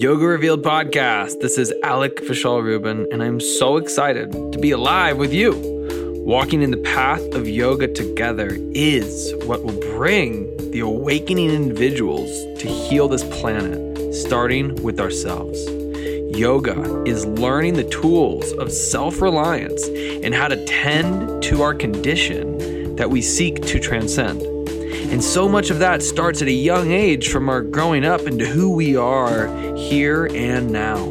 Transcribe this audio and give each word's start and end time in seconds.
Yoga 0.00 0.24
Revealed 0.24 0.62
podcast. 0.62 1.40
This 1.40 1.58
is 1.58 1.74
Alec 1.82 2.22
Vishal 2.22 2.62
Rubin, 2.62 3.06
and 3.12 3.22
I'm 3.22 3.38
so 3.38 3.76
excited 3.76 4.32
to 4.32 4.58
be 4.58 4.70
alive 4.70 5.18
with 5.18 5.30
you. 5.30 5.52
Walking 6.24 6.62
in 6.62 6.70
the 6.70 6.78
path 6.78 7.20
of 7.34 7.46
yoga 7.46 7.86
together 7.86 8.56
is 8.72 9.34
what 9.44 9.62
will 9.62 9.78
bring 9.94 10.56
the 10.70 10.80
awakening 10.80 11.50
individuals 11.50 12.30
to 12.62 12.66
heal 12.66 13.08
this 13.08 13.24
planet, 13.24 14.14
starting 14.14 14.74
with 14.76 14.98
ourselves. 15.00 15.68
Yoga 16.34 17.02
is 17.04 17.26
learning 17.26 17.74
the 17.74 17.84
tools 17.84 18.54
of 18.54 18.72
self 18.72 19.20
reliance 19.20 19.86
and 20.24 20.34
how 20.34 20.48
to 20.48 20.64
tend 20.64 21.42
to 21.42 21.60
our 21.60 21.74
condition 21.74 22.96
that 22.96 23.10
we 23.10 23.20
seek 23.20 23.60
to 23.66 23.78
transcend. 23.78 24.40
And 25.10 25.24
so 25.24 25.48
much 25.48 25.70
of 25.70 25.80
that 25.80 26.04
starts 26.04 26.40
at 26.40 26.46
a 26.46 26.52
young 26.52 26.92
age 26.92 27.30
from 27.30 27.48
our 27.48 27.62
growing 27.62 28.04
up 28.04 28.20
into 28.28 28.46
who 28.46 28.70
we 28.72 28.94
are 28.94 29.48
here 29.76 30.26
and 30.26 30.70
now. 30.70 31.04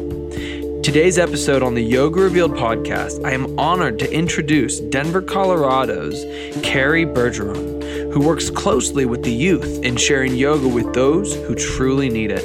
Today's 0.82 1.18
episode 1.18 1.62
on 1.62 1.74
the 1.74 1.82
Yoga 1.82 2.22
Revealed 2.22 2.52
podcast, 2.52 3.22
I 3.26 3.32
am 3.32 3.58
honored 3.58 3.98
to 3.98 4.10
introduce 4.10 4.80
Denver, 4.80 5.20
Colorado's 5.20 6.24
Carrie 6.62 7.04
Bergeron, 7.04 8.10
who 8.10 8.26
works 8.26 8.48
closely 8.48 9.04
with 9.04 9.22
the 9.22 9.34
youth 9.34 9.84
in 9.84 9.96
sharing 9.98 10.34
yoga 10.34 10.66
with 10.66 10.94
those 10.94 11.34
who 11.34 11.54
truly 11.54 12.08
need 12.08 12.30
it. 12.30 12.42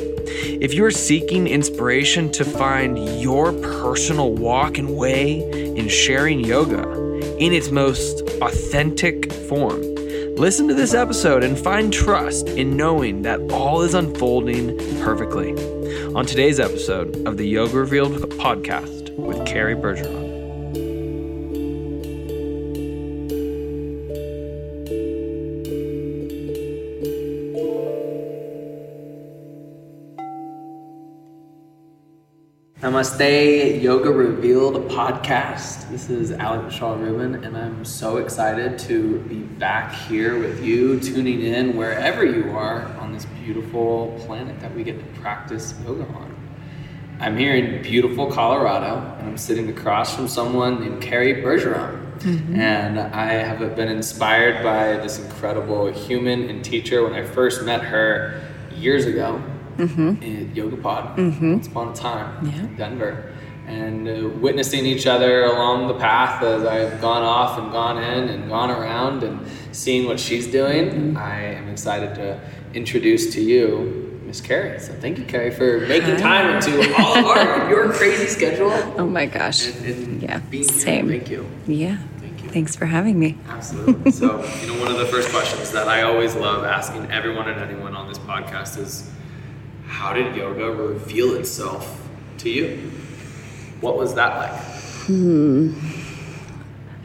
If 0.61 0.73
you're 0.73 0.91
seeking 0.91 1.47
inspiration 1.47 2.33
to 2.33 2.43
find 2.43 3.21
your 3.21 3.53
personal 3.53 4.33
walk 4.33 4.77
and 4.77 4.97
way 4.97 5.39
in 5.77 5.87
sharing 5.87 6.41
yoga 6.41 6.83
in 7.37 7.53
its 7.53 7.71
most 7.71 8.23
authentic 8.41 9.31
form, 9.31 9.94
listen 10.37 10.67
to 10.67 10.73
this 10.73 10.93
episode 10.93 11.43
and 11.43 11.57
find 11.57 11.93
trust 11.93 12.49
in 12.49 12.75
knowing 12.75 13.21
that 13.21 13.39
all 13.51 13.81
is 13.81 13.93
unfolding 13.93 14.77
perfectly. 14.99 15.51
On 16.13 16.25
today's 16.25 16.59
episode 16.59 17.25
of 17.25 17.37
the 17.37 17.47
Yoga 17.47 17.77
Revealed 17.77 18.13
podcast 18.31 19.15
with 19.15 19.45
Carrie 19.45 19.75
Bergeron. 19.75 20.24
Namaste, 32.95 33.81
Yoga 33.81 34.09
Revealed 34.09 34.89
podcast. 34.89 35.89
This 35.89 36.09
is 36.09 36.31
Alec 36.31 36.71
Shaw 36.71 36.93
Rubin, 36.93 37.43
and 37.43 37.57
I'm 37.57 37.83
so 37.83 38.19
excited 38.19 38.79
to 38.87 39.19
be 39.23 39.39
back 39.39 39.93
here 39.93 40.39
with 40.39 40.63
you, 40.63 40.97
tuning 41.01 41.41
in 41.41 41.75
wherever 41.75 42.23
you 42.23 42.51
are 42.51 42.83
on 43.01 43.11
this 43.11 43.25
beautiful 43.43 44.17
planet 44.25 44.61
that 44.61 44.73
we 44.73 44.85
get 44.85 44.97
to 44.97 45.19
practice 45.19 45.73
yoga 45.83 46.05
on. 46.05 46.33
I'm 47.19 47.37
here 47.37 47.53
in 47.55 47.81
beautiful 47.81 48.31
Colorado, 48.31 49.13
and 49.19 49.27
I'm 49.27 49.37
sitting 49.37 49.67
across 49.67 50.15
from 50.15 50.29
someone 50.29 50.79
named 50.79 51.01
Carrie 51.01 51.43
Bergeron. 51.43 52.17
Mm-hmm. 52.19 52.55
And 52.57 52.97
I 52.97 53.33
have 53.33 53.75
been 53.75 53.89
inspired 53.89 54.63
by 54.63 55.03
this 55.03 55.19
incredible 55.19 55.91
human 55.91 56.49
and 56.49 56.63
teacher 56.63 57.03
when 57.03 57.11
I 57.11 57.25
first 57.25 57.65
met 57.65 57.81
her 57.83 58.41
years 58.73 59.05
ago 59.05 59.43
Mm-hmm. 59.77 60.23
in 60.23 60.55
Yoga 60.55 60.77
Pod 60.77 61.17
mm-hmm. 61.17 61.53
once 61.53 61.67
upon 61.67 61.89
a 61.89 61.95
time 61.95 62.47
in 62.47 62.75
Denver. 62.75 63.33
And 63.67 64.07
uh, 64.07 64.29
witnessing 64.37 64.85
each 64.85 65.07
other 65.07 65.45
along 65.45 65.87
the 65.87 65.95
path 65.95 66.43
as 66.43 66.63
I've 66.63 67.01
gone 67.01 67.23
off 67.23 67.57
and 67.57 67.71
gone 67.71 67.97
in 67.97 68.29
and 68.29 68.47
gone 68.47 68.69
around 68.69 69.23
and 69.23 69.47
seeing 69.71 70.05
what 70.05 70.19
she's 70.19 70.45
doing, 70.45 70.91
mm-hmm. 70.91 71.17
I 71.17 71.39
am 71.55 71.67
excited 71.69 72.13
to 72.15 72.39
introduce 72.75 73.33
to 73.33 73.41
you 73.41 74.21
Miss 74.25 74.41
Carrie. 74.41 74.79
So 74.79 74.93
thank 74.93 75.17
you, 75.17 75.25
Carrie, 75.25 75.51
for 75.51 75.81
making 75.87 76.17
time 76.17 76.55
into 76.55 76.79
all 76.99 77.17
of 77.17 77.25
our 77.25 77.69
your 77.69 77.91
crazy 77.93 78.27
schedule. 78.27 78.71
Oh 78.97 79.07
my 79.07 79.25
gosh. 79.25 79.67
And, 79.67 79.85
and 79.85 80.21
Yeah, 80.23 80.39
being 80.39 80.63
same. 80.63 81.09
Here. 81.09 81.19
Thank 81.19 81.31
you. 81.31 81.47
Yeah. 81.67 81.97
Thank 82.19 82.43
you. 82.43 82.49
Thanks 82.49 82.75
for 82.75 82.85
having 82.85 83.19
me. 83.19 83.37
Absolutely. 83.49 84.11
So, 84.11 84.43
you 84.61 84.67
know, 84.67 84.79
one 84.79 84.91
of 84.91 84.97
the 84.97 85.05
first 85.05 85.29
questions 85.29 85.71
that 85.71 85.87
I 85.87 86.03
always 86.03 86.35
love 86.35 86.63
asking 86.63 87.11
everyone 87.11 87.49
and 87.49 87.59
anyone 87.59 87.95
on 87.95 88.07
this 88.07 88.17
podcast 88.19 88.77
is 88.77 89.09
how 89.87 90.13
did 90.13 90.35
yoga 90.35 90.71
reveal 90.71 91.35
itself 91.35 92.07
to 92.39 92.49
you? 92.49 92.91
What 93.81 93.97
was 93.97 94.15
that 94.15 94.37
like? 94.37 94.61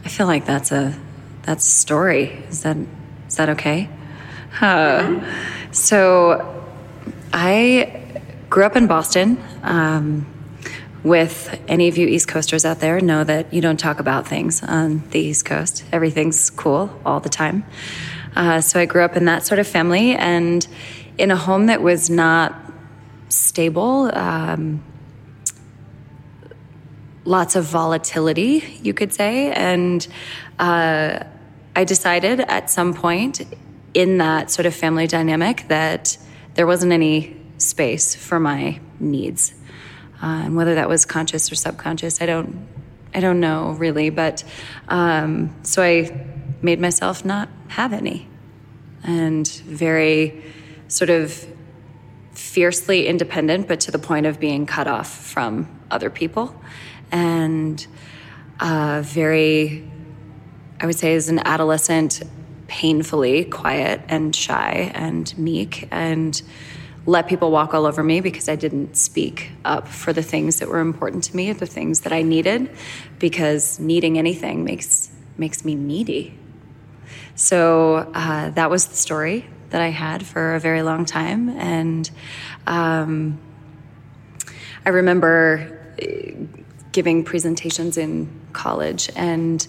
I 0.04 0.08
feel 0.08 0.26
like 0.26 0.46
that's 0.46 0.72
a 0.72 0.98
that's 1.42 1.66
a 1.66 1.70
story. 1.70 2.42
Is 2.48 2.62
that 2.62 2.76
is 3.28 3.36
that 3.36 3.50
okay? 3.50 3.88
Uh, 4.60 5.20
so 5.72 6.64
I 7.32 8.22
grew 8.48 8.64
up 8.64 8.76
in 8.76 8.86
Boston. 8.86 9.42
Um, 9.62 10.26
with 11.02 11.58
any 11.66 11.88
of 11.88 11.96
you 11.96 12.06
East 12.06 12.28
Coasters 12.28 12.64
out 12.64 12.80
there, 12.80 13.00
know 13.00 13.24
that 13.24 13.52
you 13.54 13.62
don't 13.62 13.78
talk 13.78 14.00
about 14.00 14.28
things 14.28 14.62
on 14.62 15.02
the 15.10 15.18
East 15.18 15.46
Coast. 15.46 15.84
Everything's 15.92 16.50
cool 16.50 17.00
all 17.06 17.20
the 17.20 17.30
time. 17.30 17.64
Uh, 18.36 18.60
so 18.60 18.78
I 18.78 18.84
grew 18.84 19.02
up 19.02 19.16
in 19.16 19.24
that 19.24 19.46
sort 19.46 19.58
of 19.58 19.66
family 19.66 20.14
and 20.14 20.66
in 21.16 21.30
a 21.30 21.36
home 21.36 21.66
that 21.66 21.82
was 21.82 22.10
not 22.10 22.69
stable. 23.30 24.10
Um, 24.12 24.84
lots 27.24 27.56
of 27.56 27.64
volatility, 27.64 28.78
you 28.82 28.92
could 28.92 29.12
say. 29.12 29.52
And 29.52 30.06
uh, 30.58 31.24
I 31.76 31.84
decided 31.84 32.40
at 32.40 32.70
some 32.70 32.94
point 32.94 33.42
in 33.94 34.18
that 34.18 34.50
sort 34.50 34.66
of 34.66 34.74
family 34.74 35.06
dynamic 35.06 35.66
that 35.68 36.18
there 36.54 36.66
wasn't 36.66 36.92
any 36.92 37.36
space 37.58 38.14
for 38.14 38.40
my 38.40 38.80
needs. 38.98 39.54
Uh, 40.22 40.26
and 40.44 40.56
whether 40.56 40.74
that 40.74 40.88
was 40.88 41.04
conscious 41.04 41.50
or 41.50 41.54
subconscious, 41.54 42.20
I 42.20 42.26
don't, 42.26 42.66
I 43.14 43.20
don't 43.20 43.40
know 43.40 43.70
really. 43.72 44.10
But 44.10 44.44
um, 44.88 45.54
so 45.62 45.82
I 45.82 46.26
made 46.62 46.80
myself 46.80 47.24
not 47.24 47.48
have 47.68 47.92
any, 47.92 48.28
and 49.02 49.48
very 49.48 50.44
sort 50.88 51.10
of 51.10 51.46
fiercely 52.50 53.06
independent, 53.06 53.68
but 53.68 53.78
to 53.78 53.92
the 53.92 53.98
point 53.98 54.26
of 54.26 54.40
being 54.40 54.66
cut 54.66 54.88
off 54.88 55.08
from 55.08 55.68
other 55.88 56.10
people. 56.10 56.52
And 57.12 57.86
uh, 58.58 59.02
very, 59.04 59.88
I 60.80 60.86
would 60.86 60.96
say, 60.96 61.14
as 61.14 61.28
an 61.28 61.38
adolescent, 61.38 62.22
painfully 62.66 63.44
quiet 63.44 64.00
and 64.08 64.34
shy 64.34 64.90
and 64.94 65.36
meek 65.38 65.86
and 65.92 66.42
let 67.06 67.28
people 67.28 67.52
walk 67.52 67.72
all 67.72 67.86
over 67.86 68.02
me 68.02 68.20
because 68.20 68.48
I 68.48 68.56
didn't 68.56 68.96
speak 68.96 69.52
up 69.64 69.86
for 69.86 70.12
the 70.12 70.22
things 70.22 70.58
that 70.58 70.68
were 70.68 70.80
important 70.80 71.24
to 71.24 71.36
me, 71.36 71.52
the 71.52 71.66
things 71.66 72.00
that 72.00 72.12
I 72.12 72.22
needed, 72.22 72.68
because 73.20 73.78
needing 73.78 74.18
anything 74.18 74.64
makes 74.64 75.10
makes 75.38 75.64
me 75.64 75.76
needy. 75.76 76.36
So 77.36 78.10
uh, 78.12 78.50
that 78.50 78.70
was 78.70 78.86
the 78.86 78.96
story 78.96 79.48
that 79.70 79.80
I 79.80 79.88
had 79.88 80.26
for 80.26 80.54
a 80.54 80.60
very 80.60 80.82
long 80.82 81.04
time, 81.04 81.48
and 81.50 82.10
um, 82.66 83.40
I 84.84 84.90
remember 84.90 85.78
uh, 86.00 86.06
giving 86.92 87.24
presentations 87.24 87.96
in 87.96 88.28
college 88.52 89.10
and 89.14 89.66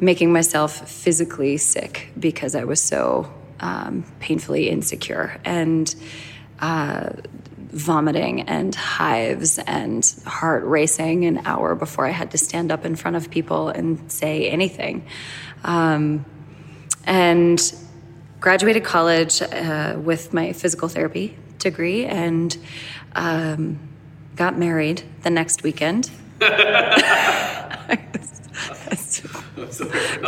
making 0.00 0.32
myself 0.32 0.88
physically 0.88 1.56
sick 1.56 2.12
because 2.18 2.54
I 2.54 2.64
was 2.64 2.80
so 2.80 3.32
um, 3.60 4.04
painfully 4.20 4.68
insecure 4.68 5.40
and 5.44 5.92
uh, 6.60 7.10
vomiting 7.56 8.42
and 8.42 8.74
hives 8.74 9.58
and 9.58 10.04
heart 10.26 10.64
racing 10.64 11.24
an 11.24 11.42
hour 11.44 11.74
before 11.74 12.06
I 12.06 12.10
had 12.10 12.30
to 12.32 12.38
stand 12.38 12.72
up 12.72 12.84
in 12.84 12.96
front 12.96 13.16
of 13.16 13.30
people 13.30 13.68
and 13.68 14.10
say 14.10 14.48
anything. 14.48 15.06
Um, 15.64 16.24
and 17.04 17.60
graduated 18.40 18.84
college 18.84 19.42
uh, 19.42 19.96
with 19.98 20.32
my 20.32 20.52
physical 20.52 20.88
therapy 20.88 21.36
degree 21.58 22.06
and 22.06 22.56
um, 23.14 23.78
got 24.36 24.58
married 24.58 25.02
the 25.22 25.30
next 25.30 25.62
weekend. 25.62 26.10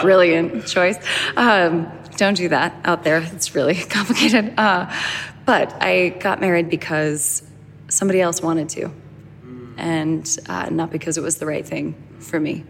Brilliant 0.02 0.66
choice. 0.66 0.96
Um, 1.36 1.90
don't 2.16 2.34
do 2.34 2.48
that 2.48 2.74
out 2.84 3.04
there. 3.04 3.18
It's 3.18 3.54
really 3.54 3.74
complicated. 3.90 4.54
Uh, 4.58 4.92
but 5.46 5.72
I 5.80 6.10
got 6.20 6.40
married 6.40 6.68
because 6.68 7.42
somebody 7.88 8.20
else 8.20 8.42
wanted 8.42 8.68
to, 8.70 8.90
and 9.76 10.38
uh, 10.48 10.68
not 10.70 10.90
because 10.90 11.16
it 11.16 11.22
was 11.22 11.38
the 11.38 11.46
right 11.46 11.66
thing 11.66 11.94
for 12.20 12.38
me. 12.38 12.64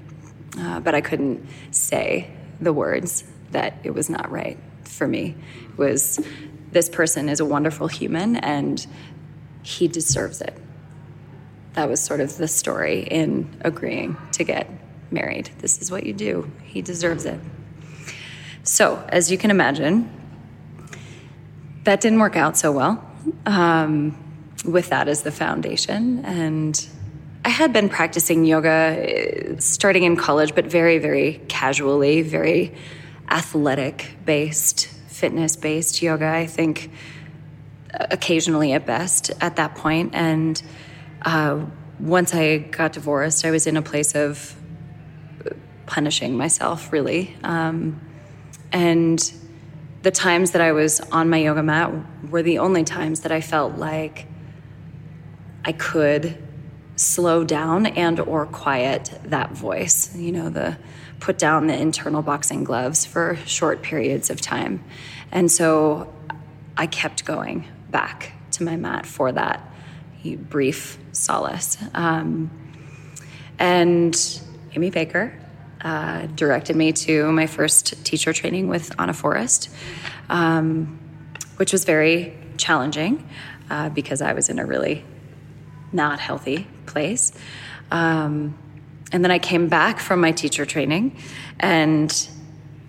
Uh, 0.58 0.81
but 0.81 0.94
I 0.94 1.00
couldn't 1.00 1.46
say 1.70 2.31
the 2.60 2.72
words 2.72 3.25
that 3.50 3.75
it 3.82 3.90
was 3.90 4.10
not 4.10 4.31
right 4.31 4.58
for 4.90 5.06
me. 5.06 5.34
Was 5.76 6.20
this 6.72 6.88
person 6.88 7.28
is 7.28 7.40
a 7.40 7.44
wonderful 7.44 7.88
human 7.88 8.37
and 8.37 8.87
he 9.62 9.88
deserves 9.88 10.40
it. 10.40 10.56
That 11.75 11.88
was 11.88 12.00
sort 12.00 12.20
of 12.20 12.37
the 12.37 12.48
story 12.48 13.02
in 13.02 13.60
agreeing 13.62 14.16
to 14.32 14.44
get 14.44 14.69
married. 15.10 15.50
This 15.58 15.81
is 15.81 15.90
what 15.90 16.04
you 16.04 16.12
do. 16.12 16.50
He 16.64 16.82
deserves 16.82 17.25
it. 17.25 17.38
So, 18.62 19.04
as 19.08 19.31
you 19.31 19.38
can 19.38 19.50
imagine, 19.50 20.10
that 21.84 22.00
didn't 22.00 22.20
work 22.20 22.36
out 22.36 22.56
so 22.56 22.72
well 22.72 23.04
um, 23.46 24.16
with 24.64 24.90
that 24.90 25.08
as 25.08 25.22
the 25.22 25.32
foundation. 25.32 26.25
And 26.25 26.88
I 27.44 27.48
had 27.48 27.72
been 27.72 27.88
practicing 27.88 28.44
yoga 28.44 29.54
uh, 29.56 29.60
starting 29.60 30.04
in 30.04 30.16
college, 30.16 30.54
but 30.54 30.66
very, 30.66 30.98
very 30.98 31.40
casually, 31.48 32.22
very 32.22 32.75
athletic 33.31 34.17
based, 34.25 34.87
fitness 34.87 35.56
based 35.56 36.03
yoga, 36.03 36.27
I 36.27 36.47
think, 36.47 36.91
occasionally 37.93 38.73
at 38.73 38.87
best 38.87 39.31
at 39.41 39.56
that 39.56 39.75
point. 39.77 40.15
And 40.15 40.61
uh, 41.23 41.65
once 41.99 42.35
I 42.35 42.59
got 42.59 42.93
divorced, 42.93 43.44
I 43.44 43.50
was 43.50 43.67
in 43.67 43.77
a 43.77 43.82
place 43.82 44.15
of 44.15 44.55
punishing 45.87 46.37
myself, 46.37 46.93
really. 46.93 47.37
Um, 47.43 48.00
and 48.73 49.32
the 50.03 50.11
times 50.11 50.53
that 50.53 50.62
I 50.62 50.73
was 50.73 51.00
on 51.00 51.29
my 51.29 51.38
yoga 51.38 51.62
mat 51.62 51.93
were 52.31 52.43
the 52.43 52.59
only 52.59 52.85
times 52.85 53.21
that 53.21 53.32
I 53.32 53.41
felt 53.41 53.77
like 53.77 54.27
I 55.65 55.73
could 55.73 56.38
slow 56.97 57.44
down 57.44 57.87
and 57.87 58.21
or 58.21 58.44
quiet 58.44 59.11
that 59.25 59.53
voice 59.53 60.15
you 60.15 60.32
know 60.32 60.50
the 60.50 60.77
put 61.20 61.38
down 61.38 61.67
the 61.67 61.78
internal 61.78 62.22
boxing 62.22 62.64
gloves 62.64 63.06
for 63.06 63.37
short 63.46 63.82
periods 63.82 64.31
of 64.31 64.40
time 64.40 64.82
and 65.31 65.50
so 65.50 66.12
i 66.76 66.87
kept 66.87 67.25
going 67.25 67.64
back 67.90 68.32
to 68.50 68.64
my 68.64 68.76
mat 68.76 69.06
for 69.06 69.31
that 69.32 69.61
brief 70.49 70.99
solace 71.12 71.78
um, 71.94 72.50
and 73.58 74.40
amy 74.75 74.90
baker 74.90 75.32
uh, 75.82 76.26
directed 76.34 76.76
me 76.76 76.93
to 76.93 77.32
my 77.32 77.46
first 77.46 78.05
teacher 78.05 78.32
training 78.32 78.69
with 78.69 78.93
Anna 79.00 79.14
Forrest, 79.14 79.70
um, 80.28 80.99
which 81.56 81.72
was 81.72 81.84
very 81.84 82.37
challenging 82.58 83.26
uh, 83.70 83.88
because 83.88 84.20
I 84.20 84.34
was 84.34 84.50
in 84.50 84.58
a 84.58 84.67
really 84.67 85.05
not 85.93 86.20
healthy 86.20 86.67
place. 86.87 87.32
Um, 87.90 88.58
and 89.12 89.24
then 89.24 89.30
I 89.30 89.38
came 89.38 89.68
back 89.68 89.98
from 89.98 90.20
my 90.20 90.32
teacher 90.32 90.64
training 90.64 91.16
and 91.58 92.28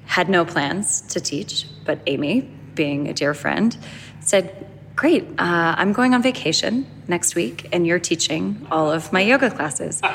had 0.05 0.29
no 0.29 0.45
plans 0.45 1.01
to 1.13 1.19
teach, 1.19 1.65
but 1.85 1.99
Amy, 2.05 2.41
being 2.75 3.07
a 3.07 3.13
dear 3.13 3.33
friend, 3.33 3.75
said, 4.19 4.67
Great, 4.95 5.23
uh, 5.39 5.75
I'm 5.77 5.93
going 5.93 6.13
on 6.13 6.21
vacation 6.21 6.85
next 7.07 7.33
week, 7.33 7.67
and 7.71 7.87
you're 7.87 7.97
teaching 7.97 8.67
all 8.69 8.91
of 8.91 9.11
my 9.11 9.21
yoga 9.21 9.49
classes. 9.49 10.01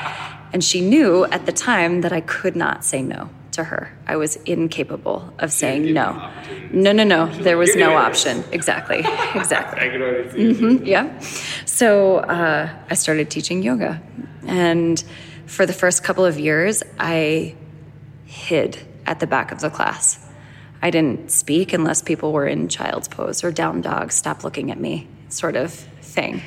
And 0.53 0.63
she 0.63 0.79
knew 0.79 1.25
at 1.25 1.45
the 1.45 1.51
time 1.51 2.01
that 2.01 2.13
I 2.13 2.21
could 2.21 2.55
not 2.55 2.85
say 2.85 3.01
no 3.01 3.29
to 3.51 3.65
her. 3.65 3.91
I 4.07 4.15
was 4.15 4.37
incapable 4.45 5.33
of 5.39 5.51
saying 5.51 5.93
no. 5.93 6.31
No, 6.71 6.93
no, 6.93 7.03
no. 7.03 7.27
There 7.27 7.57
was 7.57 7.75
no 7.75 7.97
option. 7.97 8.45
Exactly. 8.53 8.99
Exactly. 9.35 9.81
Mm-hmm. 9.81 10.85
Yeah. 10.85 11.19
So 11.65 12.19
uh, 12.19 12.69
I 12.89 12.93
started 12.93 13.29
teaching 13.29 13.61
yoga. 13.61 14.01
And 14.47 15.03
for 15.47 15.65
the 15.65 15.73
first 15.73 16.03
couple 16.03 16.25
of 16.25 16.37
years, 16.37 16.83
I 16.99 17.55
hid 18.25 18.77
at 19.05 19.19
the 19.19 19.27
back 19.27 19.51
of 19.51 19.61
the 19.61 19.69
class. 19.69 20.23
I 20.81 20.91
didn't 20.91 21.31
speak 21.31 21.73
unless 21.73 22.01
people 22.01 22.33
were 22.33 22.45
in 22.45 22.67
child's 22.67 23.07
pose 23.07 23.43
or 23.43 23.51
down 23.51 23.81
dog, 23.81 24.11
stop 24.11 24.43
looking 24.43 24.69
at 24.69 24.79
me 24.79 25.07
sort 25.29 25.55
of 25.55 25.73
thing. 25.73 26.41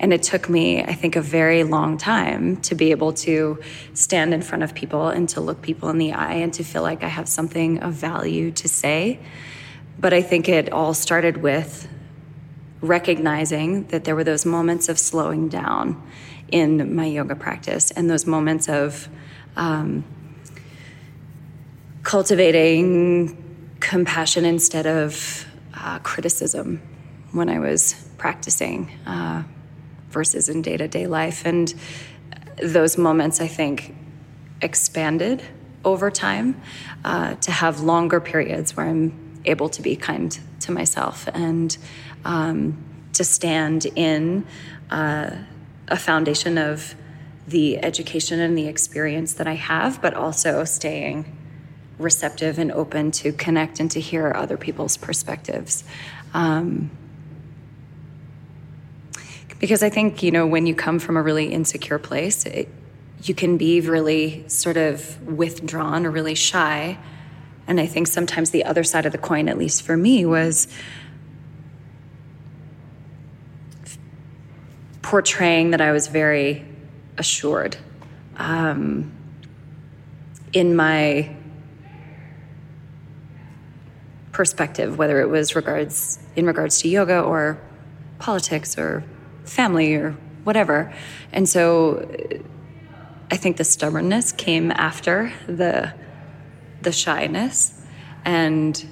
And 0.00 0.12
it 0.12 0.22
took 0.22 0.48
me, 0.48 0.82
I 0.82 0.94
think, 0.94 1.14
a 1.14 1.20
very 1.20 1.62
long 1.62 1.96
time 1.96 2.56
to 2.62 2.74
be 2.74 2.90
able 2.90 3.12
to 3.14 3.60
stand 3.94 4.34
in 4.34 4.42
front 4.42 4.64
of 4.64 4.74
people 4.74 5.08
and 5.08 5.28
to 5.30 5.40
look 5.40 5.62
people 5.62 5.88
in 5.88 5.98
the 5.98 6.12
eye 6.12 6.34
and 6.34 6.52
to 6.54 6.64
feel 6.64 6.82
like 6.82 7.02
I 7.02 7.08
have 7.08 7.28
something 7.28 7.82
of 7.82 7.94
value 7.94 8.50
to 8.52 8.68
say. 8.68 9.20
But 9.98 10.12
I 10.12 10.22
think 10.22 10.48
it 10.48 10.72
all 10.72 10.94
started 10.94 11.38
with 11.38 11.86
recognizing 12.80 13.84
that 13.88 14.04
there 14.04 14.16
were 14.16 14.24
those 14.24 14.46
moments 14.46 14.88
of 14.88 14.98
slowing 14.98 15.48
down 15.48 16.02
in 16.50 16.94
my 16.94 17.06
yoga 17.06 17.34
practice 17.34 17.90
and 17.90 18.10
those 18.10 18.26
moments 18.26 18.68
of 18.68 19.08
um, 19.56 20.04
cultivating 22.02 23.36
compassion 23.80 24.44
instead 24.44 24.86
of 24.86 25.46
uh, 25.74 25.98
criticism 26.00 26.82
when 27.32 27.48
I 27.48 27.58
was 27.58 27.94
practicing. 28.18 28.90
Uh, 29.06 29.42
versus 30.10 30.48
in 30.48 30.62
day 30.62 30.76
to 30.76 30.88
day 30.88 31.06
life. 31.06 31.46
And 31.46 31.72
those 32.62 32.98
moments, 32.98 33.40
I 33.40 33.46
think, 33.46 33.94
expanded 34.60 35.42
over 35.84 36.10
time 36.10 36.60
uh, 37.04 37.34
to 37.36 37.50
have 37.50 37.80
longer 37.80 38.20
periods 38.20 38.76
where 38.76 38.86
I'm 38.86 39.40
able 39.46 39.70
to 39.70 39.80
be 39.80 39.96
kind 39.96 40.38
to 40.60 40.72
myself 40.72 41.26
and 41.32 41.76
um, 42.24 42.76
to 43.14 43.24
stand 43.24 43.86
in 43.96 44.46
uh, 44.90 45.30
a 45.90 45.96
foundation 45.96 46.56
of 46.56 46.94
the 47.46 47.78
education 47.82 48.40
and 48.40 48.56
the 48.56 48.68
experience 48.68 49.34
that 49.34 49.46
I 49.46 49.54
have, 49.54 50.00
but 50.00 50.14
also 50.14 50.64
staying 50.64 51.36
receptive 51.98 52.58
and 52.58 52.72
open 52.72 53.10
to 53.10 53.32
connect 53.32 53.80
and 53.80 53.90
to 53.90 54.00
hear 54.00 54.32
other 54.34 54.56
people's 54.56 54.96
perspectives. 54.96 55.84
Um, 56.32 56.90
because 59.58 59.82
I 59.82 59.90
think, 59.90 60.22
you 60.22 60.30
know, 60.30 60.46
when 60.46 60.66
you 60.66 60.74
come 60.74 60.98
from 60.98 61.16
a 61.16 61.22
really 61.22 61.52
insecure 61.52 61.98
place, 61.98 62.46
it, 62.46 62.68
you 63.22 63.34
can 63.34 63.58
be 63.58 63.80
really 63.82 64.48
sort 64.48 64.78
of 64.78 65.20
withdrawn 65.26 66.06
or 66.06 66.10
really 66.10 66.34
shy. 66.34 66.98
And 67.66 67.78
I 67.78 67.86
think 67.86 68.06
sometimes 68.06 68.50
the 68.50 68.64
other 68.64 68.82
side 68.82 69.04
of 69.04 69.12
the 69.12 69.18
coin, 69.18 69.48
at 69.48 69.58
least 69.58 69.82
for 69.82 69.96
me, 69.96 70.24
was 70.24 70.66
portraying 75.10 75.72
that 75.72 75.80
I 75.80 75.90
was 75.90 76.06
very 76.06 76.64
assured 77.18 77.76
um, 78.36 79.10
in 80.52 80.76
my 80.76 81.34
perspective, 84.30 84.98
whether 84.98 85.20
it 85.20 85.28
was 85.28 85.56
regards 85.56 86.20
in 86.36 86.46
regards 86.46 86.80
to 86.82 86.88
yoga 86.88 87.20
or 87.20 87.58
politics 88.20 88.78
or 88.78 89.02
family 89.42 89.96
or 89.96 90.12
whatever. 90.44 90.94
And 91.32 91.48
so 91.48 92.08
I 93.32 93.36
think 93.36 93.56
the 93.56 93.64
stubbornness 93.64 94.30
came 94.30 94.70
after 94.70 95.32
the 95.48 95.92
the 96.82 96.92
shyness 96.92 97.82
and 98.24 98.86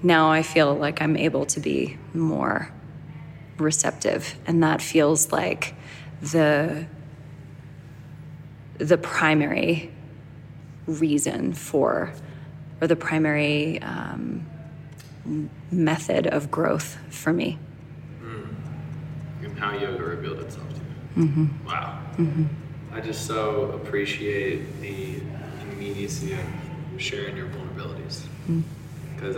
now 0.00 0.30
I 0.30 0.42
feel 0.44 0.76
like 0.76 1.02
I'm 1.02 1.16
able 1.16 1.44
to 1.46 1.58
be 1.58 1.98
more 2.14 2.72
receptive, 3.60 4.36
and 4.46 4.62
that 4.62 4.82
feels 4.82 5.32
like 5.32 5.74
the 6.20 6.86
the 8.78 8.96
primary 8.98 9.90
reason 10.86 11.52
for, 11.52 12.12
or 12.80 12.86
the 12.86 12.96
primary 12.96 13.80
um, 13.82 14.46
method 15.70 16.26
of 16.26 16.50
growth 16.50 16.98
for 17.10 17.32
me. 17.32 17.58
And 19.42 19.58
how 19.58 19.72
yoga 19.72 20.02
revealed 20.02 20.38
itself 20.40 20.68
to 20.68 20.74
you. 21.20 21.26
Mm-hmm. 21.26 21.66
Wow. 21.66 21.98
Mm-hmm. 22.16 22.94
I 22.94 23.00
just 23.00 23.26
so 23.26 23.72
appreciate 23.72 24.80
the 24.80 25.20
immediacy 25.72 26.32
of 26.32 26.40
sharing 26.98 27.36
your 27.36 27.48
vulnerabilities. 27.48 28.24
Because 29.14 29.36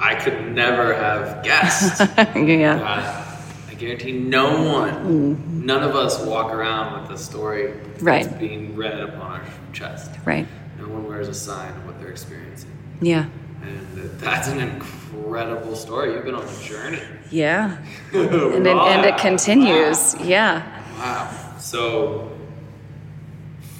I 0.00 0.14
could 0.14 0.52
never 0.54 0.94
have 0.94 1.42
guessed 1.44 2.00
yeah. 2.36 3.24
I 3.68 3.74
guarantee 3.74 4.12
no 4.12 4.62
one, 4.72 5.64
none 5.66 5.82
of 5.82 5.94
us 5.96 6.24
walk 6.24 6.52
around 6.52 7.02
with 7.02 7.10
a 7.12 7.18
story 7.18 7.72
Right. 8.00 8.24
that's 8.24 8.36
being 8.38 8.76
read 8.76 9.00
upon 9.00 9.40
our 9.40 9.44
chest. 9.72 10.10
Right. 10.24 10.46
No 10.78 10.88
one 10.88 11.06
wears 11.08 11.28
a 11.28 11.34
sign 11.34 11.70
of 11.76 11.86
what 11.86 11.98
they're 12.00 12.10
experiencing. 12.10 12.70
Yeah. 13.00 13.26
And 13.62 13.86
that's 14.20 14.46
an 14.48 14.60
incredible 14.60 15.74
story. 15.74 16.12
You've 16.14 16.24
been 16.24 16.34
on 16.36 16.46
a 16.48 16.62
journey. 16.62 17.02
Yeah. 17.30 17.78
And 18.12 18.66
it, 18.66 18.76
and 18.76 19.04
it 19.04 19.18
continues. 19.18 20.14
Yeah. 20.20 20.62
Wow. 20.98 21.56
So, 21.58 22.30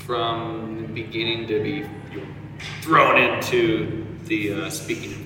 from 0.00 0.90
beginning 0.94 1.46
to 1.48 1.62
be 1.62 1.86
thrown 2.82 3.20
into 3.20 4.04
the 4.26 4.52
uh, 4.52 4.70
speaking 4.70 5.24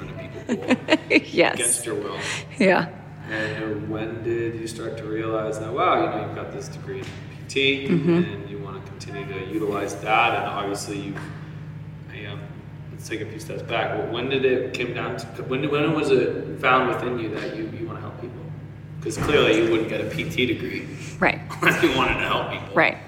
in 0.59 0.65
front 0.77 0.81
of 0.81 1.09
people 1.09 1.31
pool 1.31 1.53
against 1.53 1.87
your 1.87 1.95
will. 1.95 2.19
Yeah. 2.59 2.89
And 3.31 3.89
when 3.89 4.23
did 4.23 4.57
you 4.61 4.67
start 4.67 4.97
to 4.99 5.05
realize 5.05 5.59
that, 5.61 5.73
wow, 5.73 6.01
you 6.03 6.11
know, 6.11 6.27
you've 6.27 6.35
got 6.35 6.53
this 6.53 6.69
degree 6.69 6.99
in 7.01 7.05
PT 7.05 7.55
Mm-hmm. 7.91 8.15
and 8.15 8.51
you 8.51 8.59
want 8.59 8.83
to 8.83 8.91
continue 8.91 9.27
to 9.33 9.47
utilize 9.53 9.95
that? 9.97 10.35
And 10.37 10.45
obviously, 10.47 10.99
you, 11.01 11.15
um, 12.31 12.41
let's 12.91 13.09
take 13.09 13.21
a 13.21 13.27
few 13.27 13.39
steps 13.39 13.63
back. 13.63 13.97
Well, 13.99 14.13
when 14.13 14.29
did 14.29 14.45
it 14.45 14.77
come 14.79 14.95
down 14.95 15.17
to, 15.19 15.27
when, 15.45 15.69
when 15.71 15.95
was 15.95 16.11
it 16.11 16.61
found 16.61 16.89
within 16.89 17.19
you 17.19 17.29
that 17.35 17.57
you, 17.57 17.71
you 17.79 17.87
want 17.87 17.99
to 17.99 18.03
help 18.03 18.21
people? 18.21 18.41
Because 18.99 19.17
clearly 19.19 19.57
you 19.59 19.71
wouldn't 19.71 19.89
get 19.89 20.01
a 20.01 20.09
PT 20.09 20.37
degree 20.49 20.87
Right. 21.19 21.41
if 21.63 21.83
you 21.83 21.97
wanted 21.97 22.15
to 22.15 22.21
help 22.21 22.51
people. 22.53 22.75
Right. 22.75 22.99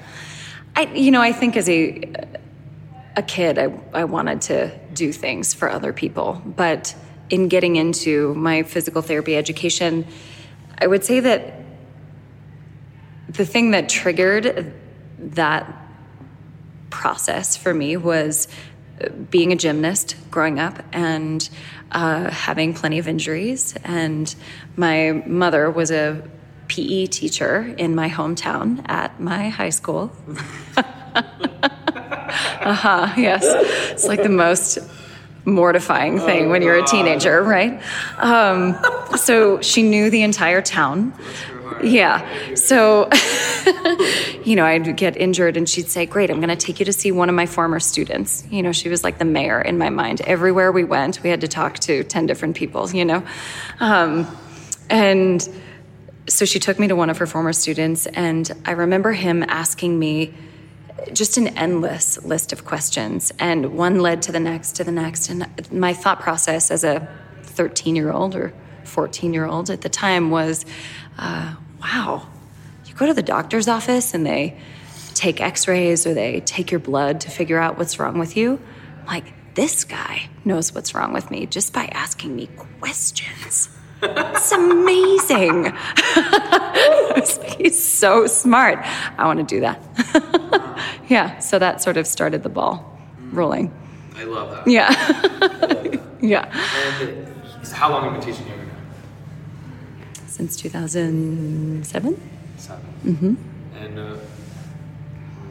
I, 0.77 0.83
you 0.93 1.11
know, 1.11 1.21
I 1.23 1.33
think 1.33 1.57
as 1.57 1.69
a 1.69 2.03
a 3.17 3.23
kid, 3.23 3.59
I, 3.59 3.73
I 3.93 4.05
wanted 4.05 4.41
to 4.43 4.77
do 4.93 5.13
things 5.13 5.55
for 5.55 5.71
other 5.71 5.93
people, 5.93 6.43
but 6.45 6.95
in 7.31 7.49
getting 7.49 7.77
into 7.77 8.35
my 8.35 8.63
physical 8.63 9.03
therapy 9.03 9.37
education, 9.37 10.07
I 10.79 10.87
would 10.87 11.05
say 11.05 11.21
that 11.21 11.61
the 13.29 13.45
thing 13.45 13.73
that 13.73 13.89
triggered 13.89 14.73
that 15.19 15.85
process 16.91 17.57
for 17.57 17.75
me 17.75 17.97
was 17.97 18.47
uh, 19.01 19.09
being 19.09 19.53
a 19.53 19.57
gymnast 19.57 20.17
growing 20.31 20.61
up 20.61 20.83
and 20.93 21.49
uh, 21.91 22.31
having 22.31 22.75
plenty 22.75 22.99
of 22.99 23.09
injuries. 23.09 23.75
And 23.85 24.33
my 24.77 25.13
mother 25.27 25.71
was 25.71 25.91
a 25.91 26.23
PE 26.69 27.07
teacher 27.07 27.75
in 27.77 27.95
my 27.95 28.09
hometown 28.09 28.89
at 28.89 29.21
my 29.21 29.49
high 29.49 29.71
school. 29.71 30.13
uh 30.77 30.83
huh, 32.73 33.13
yes. 33.17 33.43
It's 33.93 34.07
like 34.07 34.23
the 34.23 34.29
most 34.29 34.79
mortifying 35.45 36.19
thing 36.19 36.49
when 36.49 36.63
you're 36.63 36.77
a 36.77 36.87
teenager, 36.87 37.43
right? 37.43 37.83
Um, 38.19 38.79
so 39.17 39.61
she 39.61 39.83
knew 39.83 40.11
the 40.11 40.23
entire 40.23 40.63
town. 40.63 41.13
Yeah. 41.83 42.55
So, 42.55 43.11
you 44.45 44.57
know, 44.57 44.65
I'd 44.65 44.97
get 44.97 45.17
injured 45.17 45.57
and 45.57 45.69
she'd 45.69 45.89
say, 45.89 46.07
Great, 46.07 46.31
I'm 46.31 46.37
going 46.41 46.49
to 46.49 46.57
take 46.57 46.79
you 46.79 46.87
to 46.87 46.93
see 46.93 47.13
one 47.13 47.29
of 47.29 47.35
my 47.35 47.47
former 47.47 47.81
students. 47.81 48.45
You 48.51 48.63
know, 48.63 48.73
she 48.73 48.89
was 48.89 49.05
like 49.05 49.19
the 49.19 49.25
mayor 49.25 49.61
in 49.61 49.77
my 49.77 49.91
mind. 49.91 50.21
Everywhere 50.23 50.73
we 50.73 50.85
went, 50.85 51.23
we 51.23 51.31
had 51.31 51.41
to 51.43 51.49
talk 51.49 51.79
to 51.81 52.05
10 52.05 52.27
different 52.27 52.57
people, 52.57 52.91
you 52.91 53.05
know? 53.05 53.23
Um, 53.81 54.27
and 54.89 55.47
so 56.27 56.45
she 56.45 56.59
took 56.59 56.79
me 56.79 56.89
to 56.89 56.97
one 56.97 57.11
of 57.11 57.19
her 57.19 57.27
former 57.27 57.53
students, 57.53 58.07
and 58.07 58.51
I 58.65 58.73
remember 58.73 59.13
him 59.13 59.43
asking 59.43 59.99
me 59.99 60.33
just 61.13 61.37
an 61.37 61.49
endless 61.49 62.23
list 62.25 62.53
of 62.53 62.65
questions, 62.65 63.33
and 63.39 63.77
one 63.77 64.01
led 64.01 64.23
to 64.23 64.33
the 64.33 64.41
next, 64.41 64.73
to 64.77 64.85
the 64.85 64.93
next. 64.93 65.29
And 65.29 65.47
my 65.73 65.93
thought 65.93 66.21
process 66.21 66.71
as 66.71 66.85
a 66.85 67.09
13 67.43 67.97
year 67.97 68.13
old 68.13 68.35
or 68.35 68.53
14 68.85 69.33
year 69.33 69.47
old 69.47 69.71
at 69.71 69.81
the 69.81 69.89
time 69.89 70.31
was, 70.31 70.65
uh, 71.19 71.55
wow, 71.81 72.27
you 72.87 72.95
go 72.95 73.07
to 73.07 73.15
the 73.15 73.23
doctor's 73.23 73.69
office 73.69 74.15
and 74.15 74.27
they 74.27 74.59
take 75.15 75.41
x 75.41 75.69
rays 75.69 76.07
or 76.07 76.15
they 76.15 76.41
take 76.41 76.71
your 76.71 76.81
blood 76.81 77.21
to 77.21 77.31
figure 77.31 77.59
out 77.59 77.79
what's 77.79 77.99
wrong 77.99 78.19
with 78.19 78.37
you. 78.37 78.61
I'm 79.01 79.07
like, 79.07 79.55
this 79.55 79.85
guy 79.85 80.29
knows 80.45 80.75
what's 80.75 80.95
wrong 80.95 81.13
with 81.13 81.31
me 81.31 81.47
just 81.47 81.73
by 81.73 81.87
asking 81.87 82.35
me 82.35 82.49
questions. 82.81 83.69
It's 84.03 84.53
amazing. 84.53 85.73
He's 87.59 87.83
so 87.83 88.27
smart. 88.27 88.81
I 89.19 89.27
want 89.27 89.39
to 89.39 89.45
do 89.45 89.61
that. 89.61 89.81
yeah, 91.09 91.39
so 91.39 91.59
that 91.59 91.83
sort 91.83 91.97
of 91.97 92.07
started 92.07 92.43
the 92.43 92.49
ball 92.49 92.99
rolling. 93.31 93.73
I 94.17 94.25
love 94.25 94.51
that. 94.51 94.69
Yeah. 94.71 94.91
yeah. 96.21 96.51
And 96.91 97.73
how 97.73 97.91
long 97.91 98.05
have 98.05 98.13
you 98.13 98.21
been 98.21 98.29
teaching 98.29 98.47
yoga 98.47 98.65
now? 98.67 100.27
Since 100.27 100.57
2007? 100.57 102.21
7 102.57 102.81
Mm-hmm. 103.05 103.35
And 103.77 103.99
uh, 103.99 104.17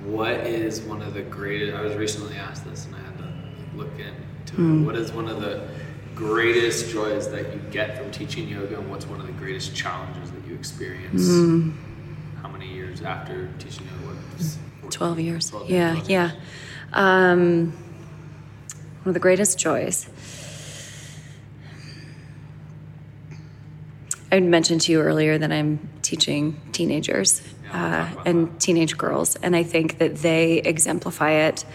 what 0.06 0.32
is 0.32 0.82
one 0.82 1.02
of 1.02 1.14
the 1.14 1.22
greatest? 1.22 1.76
I 1.76 1.82
was 1.82 1.96
recently 1.96 2.36
asked 2.36 2.66
this, 2.66 2.86
and 2.86 2.96
I 2.96 3.00
had 3.00 3.18
to 3.20 3.78
look 3.78 3.92
into 4.00 4.82
it. 4.82 4.86
What 4.86 4.96
is 4.96 5.12
one 5.12 5.28
of 5.28 5.42
the 5.42 5.68
greatest 6.16 6.90
joys 6.90 7.30
that 7.32 7.54
you 7.54 7.60
get 7.72 7.98
from 7.98 8.12
teaching 8.12 8.48
yoga, 8.48 8.80
and 8.80 8.90
what's 8.90 9.06
one 9.06 9.20
of 9.20 9.28
the 9.28 9.34
greatest 9.34 9.76
challenges 9.76 10.32
that 10.32 10.46
you 10.48 10.56
experience? 10.56 11.28
How 12.42 12.50
many 12.50 12.74
years 12.74 13.02
after 13.02 13.50
teaching 13.60 13.88
yoga? 14.02 14.18
What, 14.82 14.92
12 14.92 15.20
years. 15.20 15.50
12 15.50 15.70
yeah, 15.70 15.92
12 15.94 16.10
yeah. 16.10 16.32
Um, 16.94 17.72
one 17.72 19.10
of 19.10 19.14
the 19.14 19.20
greatest 19.20 19.58
joys. 19.58 20.10
I 24.32 24.40
mentioned 24.40 24.82
to 24.82 24.92
you 24.92 25.02
earlier 25.02 25.38
that 25.38 25.52
I'm 25.52 25.88
teaching 26.02 26.60
teenagers 26.72 27.42
uh, 27.72 28.10
and 28.26 28.60
teenage 28.60 28.98
girls, 28.98 29.36
and 29.38 29.56
I 29.56 29.64
think 29.64 30.00
that 30.00 30.18
they 30.18 30.58
exemplify 30.60 31.32
it 31.32 31.66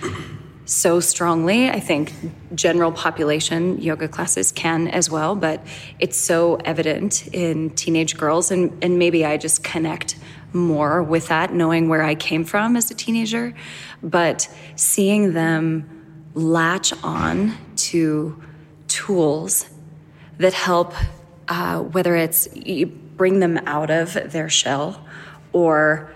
so 0.68 1.00
strongly. 1.00 1.70
I 1.70 1.80
think 1.80 2.12
general 2.54 2.92
population 2.92 3.80
yoga 3.80 4.06
classes 4.06 4.52
can 4.52 4.87
as 4.87 5.08
well, 5.08 5.34
but 5.34 5.66
it's 5.98 6.18
so 6.18 6.56
evident 6.56 7.26
in 7.28 7.70
teenage 7.70 8.18
girls, 8.18 8.50
and, 8.50 8.84
and 8.84 8.98
maybe 8.98 9.25
I 9.25 9.38
just 9.38 9.64
connect 9.64 10.16
more 10.52 11.02
with 11.02 11.28
that, 11.28 11.54
knowing 11.54 11.88
where 11.88 12.02
I 12.02 12.14
came 12.14 12.44
from 12.44 12.76
as 12.76 12.90
a 12.90 12.94
teenager, 12.94 13.54
but 14.02 14.54
seeing 14.76 15.32
them 15.32 16.26
latch 16.34 16.92
on 17.02 17.56
to 17.76 18.42
tools 18.88 19.70
that 20.37 20.52
help, 20.52 20.92
uh, 21.48 21.80
whether 21.80 22.14
it's 22.14 22.46
bring 23.16 23.40
them 23.40 23.56
out 23.64 23.90
of 23.90 24.12
their 24.32 24.50
shell 24.50 25.02
or 25.52 26.14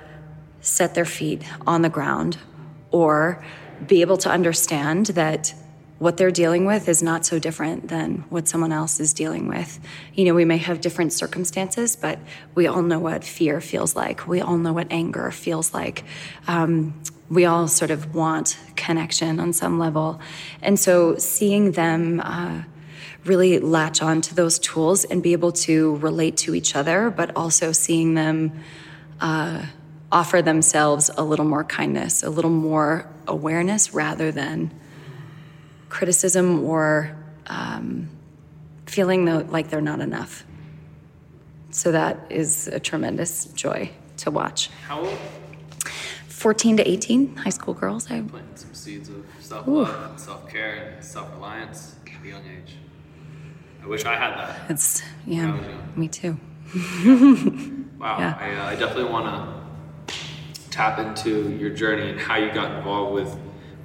set 0.61 0.95
their 0.95 1.07
feet 1.07 1.43
on 1.67 1.81
the 1.81 1.89
ground 1.89 2.37
or 2.91 3.43
be 3.87 4.01
able 4.01 4.19
to 4.19 4.31
understand 4.31 5.07
that 5.07 5.55
what 5.99 6.17
they're 6.17 6.33
dealing 6.33 6.65
with 6.65 6.89
is 6.89 7.01
not 7.01 7.25
so 7.25 7.39
different 7.39 7.87
than 7.87 8.25
what 8.29 8.49
someone 8.49 8.73
else 8.73 8.99
is 8.99 9.13
dealing 9.13 9.47
with. 9.47 9.79
You 10.15 10.25
know, 10.25 10.35
we 10.35 10.45
may 10.45 10.57
have 10.57 10.81
different 10.81 11.13
circumstances, 11.13 11.95
but 11.95 12.19
we 12.57 12.67
all 12.67 12.83
know 12.83 12.99
what 12.99 13.23
fear 13.23 13.61
feels 13.61 13.95
like. 13.95 14.27
We 14.27 14.41
all 14.41 14.59
know 14.59 14.73
what 14.73 14.89
anger 14.91 15.31
feels 15.31 15.73
like. 15.73 16.03
Um, 16.49 17.01
we 17.31 17.45
all 17.45 17.69
sort 17.69 17.93
of 17.93 18.17
want 18.17 18.59
connection 18.75 19.39
on 19.39 19.53
some 19.53 19.79
level. 19.79 20.21
And 20.61 20.79
so 20.79 21.19
seeing 21.19 21.71
them 21.71 22.21
uh, 22.21 22.63
really 23.25 23.61
latch 23.61 24.03
on 24.03 24.23
to 24.23 24.35
those 24.35 24.59
tools 24.59 25.05
and 25.05 25.23
be 25.23 25.33
able 25.33 25.53
to 25.53 25.97
relate 25.97 26.37
to 26.39 26.55
each 26.57 26.75
other, 26.75 27.11
but 27.11 27.37
also 27.37 27.71
seeing 27.71 28.15
them 28.15 28.53
uh, 29.21 29.65
offer 30.13 30.43
themselves 30.43 31.11
a 31.17 31.25
little 31.25 31.47
more 31.47 31.65
kindness, 31.65 32.23
a 32.23 32.31
little 32.31 32.51
more 32.51 33.09
awareness 33.27 33.95
rather 33.95 34.31
than 34.31 34.71
criticism 35.89 36.65
or 36.65 37.17
um, 37.47 38.09
feeling 38.87 39.25
like 39.51 39.71
they're 39.71 39.81
not 39.81 40.01
enough. 40.01 40.45
So 41.71 41.93
that 41.93 42.27
is 42.31 42.69
a 42.69 42.79
tremendous 42.79 43.47
joy 43.47 43.91
to 44.19 44.31
watch. 44.31 44.69
How 44.87 45.01
old? 45.01 45.19
14 46.29 46.77
to 46.79 46.89
18, 46.89 47.37
high 47.37 47.51
school 47.51 47.73
girls. 47.73 48.11
I, 48.11 48.21
Planting 48.21 48.57
some 48.57 48.75
seeds 48.75 49.09
of 49.09 49.25
self 49.41 49.67
love, 49.67 50.21
self 50.21 50.49
care, 50.51 50.95
and 50.97 51.05
self 51.05 51.31
reliance 51.33 51.97
at 52.07 52.25
a 52.25 52.29
young 52.29 52.43
age. 52.45 52.77
I 53.83 53.87
wish 53.87 54.05
I 54.05 54.15
had 54.17 54.37
that. 54.37 54.71
It's 54.71 55.03
yeah, 55.27 55.59
me 55.97 56.09
too. 56.09 56.39
Wow. 58.03 58.19
Yeah. 58.19 58.37
I, 58.37 58.55
uh, 58.57 58.65
I 58.65 58.75
definitely 58.75 59.13
want 59.13 59.27
to 59.27 59.62
tap 60.73 60.99
into 60.99 61.51
your 61.53 61.71
journey 61.71 62.11
and 62.11 62.19
how 62.19 62.37
you 62.37 62.51
got 62.53 62.75
involved 62.77 63.15
with 63.15 63.37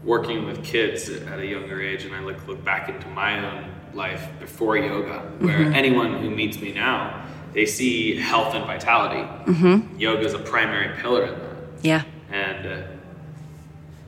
working 0.04 0.46
with 0.46 0.64
kids 0.64 1.10
at 1.10 1.38
a 1.40 1.46
younger 1.46 1.82
age. 1.82 2.06
And 2.06 2.16
I 2.16 2.22
look, 2.22 2.48
look 2.48 2.64
back 2.64 2.88
into 2.90 3.08
my 3.10 3.46
own 3.46 3.70
life 3.94 4.28
before 4.40 4.78
yoga, 4.78 5.20
where 5.40 5.60
Mm-hmm. 5.60 5.74
anyone 5.74 6.18
who 6.20 6.30
meets 6.30 6.60
me 6.60 6.72
now, 6.72 7.26
they 7.54 7.66
see 7.66 8.16
health 8.18 8.56
and 8.56 8.66
vitality. 8.66 9.22
Mm-hmm. 9.52 10.00
Yoga 10.00 10.26
is 10.26 10.34
a 10.34 10.40
primary 10.40 10.96
pillar 11.02 11.26
in 11.26 11.40
that. 11.40 11.58
Yeah, 11.84 12.04
And 12.32 12.66
uh, 12.66 12.82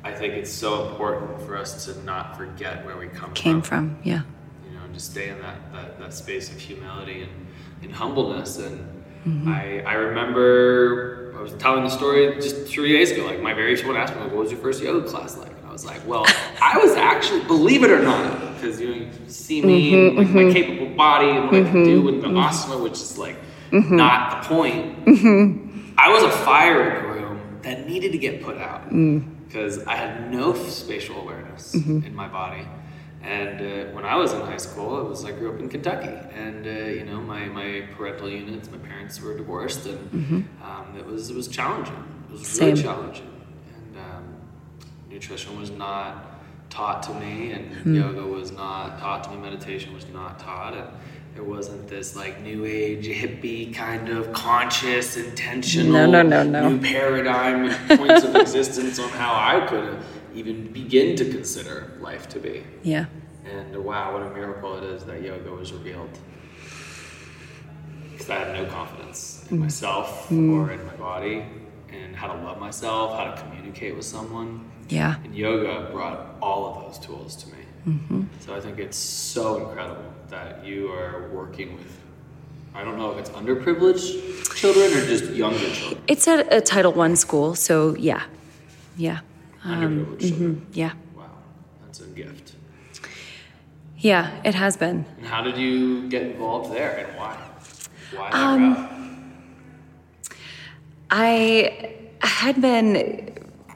I 0.03 0.13
think 0.13 0.33
it's 0.35 0.51
so 0.51 0.89
important 0.89 1.41
for 1.41 1.57
us 1.57 1.85
to 1.85 2.03
not 2.03 2.37
forget 2.37 2.85
where 2.85 2.97
we 2.97 3.07
come 3.07 3.33
came 3.33 3.61
from. 3.61 3.99
Yeah, 4.03 4.21
you 4.67 4.75
know, 4.77 4.83
and 4.85 4.93
just 4.93 5.11
stay 5.11 5.29
in 5.29 5.39
that, 5.41 5.71
that, 5.73 5.99
that 5.99 6.13
space 6.13 6.49
of 6.49 6.57
humility 6.59 7.23
and, 7.23 7.31
and 7.83 7.91
humbleness. 7.93 8.57
And 8.57 8.98
Mm-hmm. 9.25 9.49
I, 9.49 9.81
I 9.81 9.93
remember 9.93 11.33
I 11.37 11.41
was 11.41 11.53
telling 11.53 11.83
the 11.83 11.89
story 11.89 12.35
just 12.35 12.67
three 12.67 12.91
days 12.91 13.11
ago. 13.11 13.25
Like 13.25 13.41
my 13.41 13.53
very 13.53 13.77
someone 13.77 13.97
asked 13.97 14.13
me, 14.13 14.21
like, 14.21 14.31
"What 14.31 14.41
was 14.41 14.51
your 14.51 14.59
first 14.59 14.81
yoga 14.83 15.07
class 15.07 15.37
like?" 15.37 15.51
And 15.51 15.67
I 15.67 15.71
was 15.71 15.85
like, 15.85 16.05
"Well, 16.05 16.25
I 16.61 16.77
was 16.77 16.93
actually, 16.95 17.43
believe 17.45 17.83
it 17.83 17.91
or 17.91 18.01
not, 18.01 18.55
because 18.55 18.79
you, 18.79 18.87
know, 18.89 18.95
you 18.95 19.09
see 19.27 19.61
me 19.61 19.91
mm-hmm, 19.91 20.07
and 20.07 20.17
like 20.17 20.35
my 20.35 20.41
mm-hmm. 20.43 20.53
capable 20.53 20.95
body 20.95 21.29
and 21.29 21.45
what 21.45 21.55
I 21.55 21.63
can 21.63 21.83
do 21.83 22.03
mm-hmm, 22.03 22.25
in 22.25 22.33
the 22.33 22.39
asana, 22.39 22.81
which 22.81 22.93
is 22.93 23.17
like 23.17 23.37
not 23.71 24.43
the 24.43 24.49
point. 24.49 25.07
I 25.97 26.09
was 26.09 26.23
a 26.23 26.31
fire 26.31 26.89
in 26.89 27.03
the 27.03 27.25
room 27.25 27.59
that 27.61 27.87
needed 27.87 28.11
to 28.13 28.17
get 28.17 28.41
put 28.41 28.57
out 28.57 28.89
mm. 28.89 29.23
because 29.47 29.85
I 29.85 29.95
had 29.95 30.31
no 30.31 30.53
spatial 30.53 31.19
awareness 31.21 31.73
in 31.73 32.15
my 32.15 32.27
body. 32.27 32.65
And 33.21 33.59
uh, 33.61 33.91
when 33.93 34.05
I 34.05 34.15
was 34.15 34.31
in 34.33 34.39
high 34.41 34.57
school, 34.57 35.01
it 35.01 35.09
was 35.09 35.25
I 35.25 35.31
grew 35.31 35.53
up 35.53 35.59
in 35.59 35.67
Kentucky, 35.69 36.07
and 36.33 36.65
uh, 36.65 36.69
you 36.69 37.03
know 37.03 37.19
my, 37.19 37.45
my 37.47 37.83
parental 37.95 38.29
units, 38.29 38.71
my 38.71 38.77
parents 38.77 39.21
were 39.21 39.35
divorced, 39.35 39.85
and 39.87 40.47
um, 40.63 40.95
it 40.97 41.05
was 41.05 41.29
it 41.29 41.35
was 41.35 41.47
challenging. 41.49 42.01
It 42.29 42.31
was 42.31 42.59
really 42.61 42.81
challenging, 42.81 43.29
and 43.75 43.97
um, 43.97 44.23
nutrition 45.09 45.59
was 45.59 45.69
not 45.69 46.39
taught 46.69 47.03
to 47.03 47.13
me, 47.15 47.51
and 47.51 47.95
yoga 47.95 48.23
was 48.25 48.51
not 48.53 48.99
taught 48.99 49.25
to 49.25 49.31
me. 49.31 49.37
Meditation 49.37 49.93
was 49.93 50.07
not 50.13 50.39
taught, 50.39 50.73
and 50.73 50.87
there 51.35 51.43
wasn't 51.43 51.89
this 51.89 52.15
like 52.15 52.41
new 52.41 52.63
age 52.63 53.05
hippie 53.07 53.73
kind 53.75 54.07
of 54.07 54.31
conscious, 54.31 55.17
intentional, 55.17 55.91
No, 55.91 56.05
no, 56.09 56.21
no, 56.23 56.43
no. 56.43 56.69
new 56.69 56.79
paradigm 56.81 57.65
and 57.69 57.99
points 57.99 58.23
of 58.23 58.33
existence 58.45 58.97
on 58.97 59.09
how 59.09 59.33
I 59.33 59.67
could 59.67 59.97
even 60.33 60.71
begin 60.71 61.15
to 61.17 61.25
consider 61.29 61.91
life 61.99 62.27
to 62.29 62.39
be. 62.39 62.63
yeah, 62.83 63.05
And 63.45 63.75
wow, 63.83 64.13
what 64.13 64.23
a 64.23 64.29
miracle 64.31 64.77
it 64.77 64.83
is 64.83 65.03
that 65.05 65.21
yoga 65.21 65.51
was 65.51 65.71
revealed. 65.73 66.17
Because 68.11 68.29
I 68.29 68.35
had 68.35 68.53
no 68.53 68.65
confidence 68.65 69.45
in 69.49 69.57
mm. 69.57 69.61
myself 69.61 70.29
mm. 70.29 70.53
or 70.53 70.71
in 70.71 70.85
my 70.85 70.95
body, 70.95 71.45
and 71.91 72.15
how 72.15 72.27
to 72.33 72.41
love 72.43 72.59
myself, 72.59 73.17
how 73.17 73.31
to 73.31 73.41
communicate 73.41 73.95
with 73.95 74.05
someone. 74.05 74.69
yeah, 74.89 75.15
And 75.23 75.35
yoga 75.35 75.89
brought 75.91 76.35
all 76.41 76.67
of 76.67 76.83
those 76.85 76.99
tools 77.05 77.35
to 77.37 77.47
me. 77.49 77.63
Mm-hmm. 77.87 78.23
So 78.41 78.55
I 78.55 78.59
think 78.59 78.77
it's 78.77 78.97
so 78.97 79.67
incredible 79.69 80.13
that 80.29 80.63
you 80.65 80.91
are 80.91 81.29
working 81.33 81.75
with, 81.75 81.97
I 82.75 82.83
don't 82.83 82.97
know 82.97 83.11
if 83.11 83.17
it's 83.17 83.29
underprivileged 83.31 84.55
children 84.55 84.91
or 84.93 85.05
just 85.05 85.25
younger 85.31 85.69
children. 85.71 86.03
It's 86.07 86.27
at 86.27 86.51
a 86.53 86.61
Title 86.61 86.91
One 86.91 87.15
school, 87.15 87.55
so 87.55 87.95
yeah, 87.95 88.23
yeah, 88.97 89.19
Underprivileged 89.63 90.19
children. 90.19 90.65
yeah, 90.73 90.93
Wow, 91.15 91.25
that's 91.85 91.99
a 92.01 92.05
gift. 92.07 92.53
yeah. 93.97 94.39
It 94.43 94.55
has 94.55 94.77
been. 94.77 95.05
And 95.17 95.25
how 95.27 95.41
did 95.43 95.57
you 95.57 96.07
get 96.09 96.21
involved 96.23 96.73
there 96.73 97.05
and 97.07 97.17
why? 97.17 97.35
Why 98.15 98.31
that 98.31 98.35
Um, 98.35 98.73
route? 98.73 98.89
I 101.11 101.95
had 102.21 102.61
been 102.61 103.33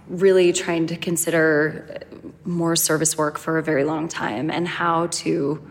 really 0.08 0.54
trying 0.54 0.88
to 0.88 0.96
consider 0.98 2.00
more 2.46 2.76
service 2.76 3.18
work 3.18 3.38
for 3.38 3.58
a 3.58 3.64
very 3.64 3.84
long 3.84 4.08
time 4.08 4.52
and 4.52 4.68
how 4.68 5.08
to 5.08 5.62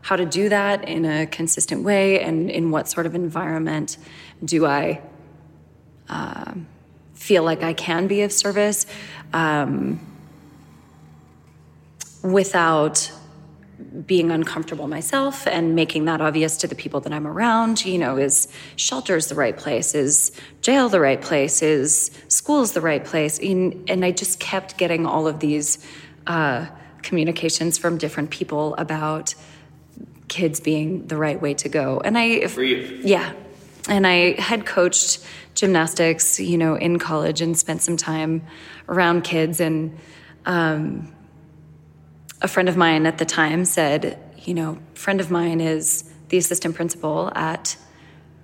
how 0.00 0.16
to 0.16 0.26
do 0.26 0.48
that 0.48 0.88
in 0.88 1.04
a 1.04 1.26
consistent 1.26 1.84
way 1.84 2.20
and 2.20 2.50
in 2.50 2.72
what 2.72 2.88
sort 2.88 3.06
of 3.06 3.14
environment 3.14 3.96
do 4.44 4.66
I 4.66 5.00
um, 6.08 6.66
feel 7.22 7.44
like 7.44 7.62
I 7.62 7.72
can 7.72 8.08
be 8.08 8.22
of 8.22 8.32
service 8.32 8.84
um, 9.32 10.00
without 12.22 13.12
being 14.06 14.30
uncomfortable 14.32 14.88
myself 14.88 15.46
and 15.46 15.74
making 15.76 16.04
that 16.06 16.20
obvious 16.20 16.56
to 16.56 16.66
the 16.66 16.74
people 16.74 17.00
that 17.00 17.12
I'm 17.12 17.26
around. 17.26 17.84
You 17.84 17.98
know, 17.98 18.16
is 18.16 18.48
shelters 18.74 19.28
the 19.28 19.36
right 19.36 19.56
place? 19.56 19.94
Is 19.94 20.32
jail 20.62 20.88
the 20.88 20.98
right 20.98 21.20
place? 21.20 21.62
Is 21.62 22.10
schools 22.26 22.72
the 22.72 22.80
right 22.80 23.04
place? 23.04 23.38
And, 23.38 23.88
and 23.88 24.04
I 24.04 24.10
just 24.10 24.40
kept 24.40 24.76
getting 24.76 25.06
all 25.06 25.28
of 25.28 25.38
these 25.38 25.78
uh, 26.26 26.66
communications 27.02 27.78
from 27.78 27.98
different 27.98 28.30
people 28.30 28.74
about 28.76 29.34
kids 30.26 30.58
being 30.58 31.06
the 31.06 31.16
right 31.16 31.40
way 31.40 31.54
to 31.54 31.68
go. 31.68 32.00
And 32.04 32.18
I, 32.18 32.24
you. 32.24 33.00
yeah. 33.04 33.32
And 33.88 34.06
I 34.06 34.40
had 34.40 34.64
coached 34.64 35.24
gymnastics, 35.54 36.38
you 36.38 36.56
know, 36.56 36.74
in 36.74 36.98
college 36.98 37.40
and 37.40 37.56
spent 37.58 37.82
some 37.82 37.96
time 37.96 38.42
around 38.88 39.22
kids. 39.22 39.60
And 39.60 39.98
um, 40.46 41.12
a 42.40 42.48
friend 42.48 42.68
of 42.68 42.76
mine 42.76 43.06
at 43.06 43.18
the 43.18 43.24
time 43.24 43.64
said, 43.64 44.18
you 44.38 44.54
know, 44.54 44.78
friend 44.94 45.20
of 45.20 45.30
mine 45.30 45.60
is 45.60 46.10
the 46.28 46.38
assistant 46.38 46.74
principal 46.74 47.30
at 47.34 47.76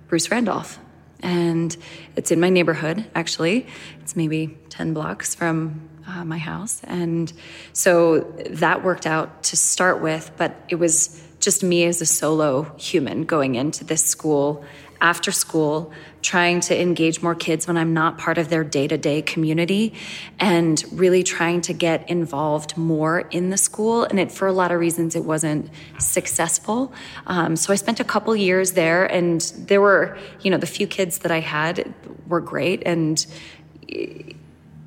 Bruce 0.07 0.29
Randolph. 0.29 0.79
And 1.21 1.75
it's 2.15 2.31
in 2.31 2.39
my 2.39 2.49
neighborhood, 2.49 3.05
actually. 3.15 3.67
It's 4.01 4.15
maybe 4.15 4.57
10 4.69 4.93
blocks 4.93 5.35
from 5.35 5.89
uh, 6.07 6.23
my 6.23 6.37
house. 6.37 6.81
And 6.85 7.31
so 7.73 8.21
that 8.49 8.83
worked 8.83 9.05
out 9.05 9.43
to 9.43 9.57
start 9.57 10.01
with, 10.01 10.31
but 10.37 10.55
it 10.69 10.75
was 10.75 11.21
just 11.39 11.63
me 11.63 11.85
as 11.85 12.01
a 12.01 12.05
solo 12.05 12.63
human 12.77 13.23
going 13.23 13.55
into 13.55 13.83
this 13.83 14.03
school 14.03 14.63
after 15.01 15.31
school, 15.31 15.91
trying 16.21 16.59
to 16.59 16.79
engage 16.79 17.21
more 17.21 17.35
kids 17.35 17.67
when 17.67 17.77
I'm 17.77 17.93
not 17.93 18.17
part 18.17 18.37
of 18.37 18.49
their 18.49 18.63
day 18.63 18.87
to 18.87 18.97
day 18.97 19.21
community, 19.21 19.93
and 20.39 20.83
really 20.91 21.23
trying 21.23 21.61
to 21.61 21.73
get 21.73 22.09
involved 22.09 22.77
more 22.77 23.21
in 23.31 23.49
the 23.49 23.57
school. 23.57 24.03
And 24.03 24.19
it, 24.19 24.31
for 24.31 24.47
a 24.47 24.53
lot 24.53 24.71
of 24.71 24.79
reasons, 24.79 25.15
it 25.15 25.23
wasn't 25.23 25.69
successful. 25.97 26.91
Um, 27.27 27.55
so 27.55 27.71
I 27.71 27.75
spent 27.75 27.99
a 27.99 28.03
couple 28.03 28.35
years 28.35 28.73
there, 28.73 29.05
and 29.05 29.41
there 29.57 29.81
were, 29.81 30.17
you 30.41 30.51
know, 30.51 30.57
the 30.57 30.67
few 30.67 30.87
kids 30.87 31.19
that 31.19 31.31
I 31.31 31.39
had 31.39 31.93
were 32.27 32.41
great, 32.41 32.83
and 32.85 33.25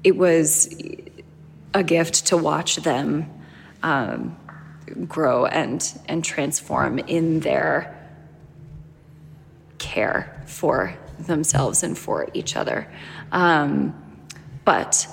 it 0.04 0.16
was 0.16 0.74
a 1.74 1.82
gift 1.82 2.26
to 2.26 2.36
watch 2.36 2.76
them 2.76 3.30
um, 3.82 4.36
grow 5.08 5.46
and 5.46 5.98
and 6.06 6.24
transform 6.24 6.98
in 6.98 7.40
their 7.40 7.98
care 9.82 10.40
for 10.46 10.96
themselves 11.18 11.82
and 11.82 11.98
for 11.98 12.28
each 12.32 12.56
other. 12.56 12.88
Um, 13.32 13.94
but 14.64 15.06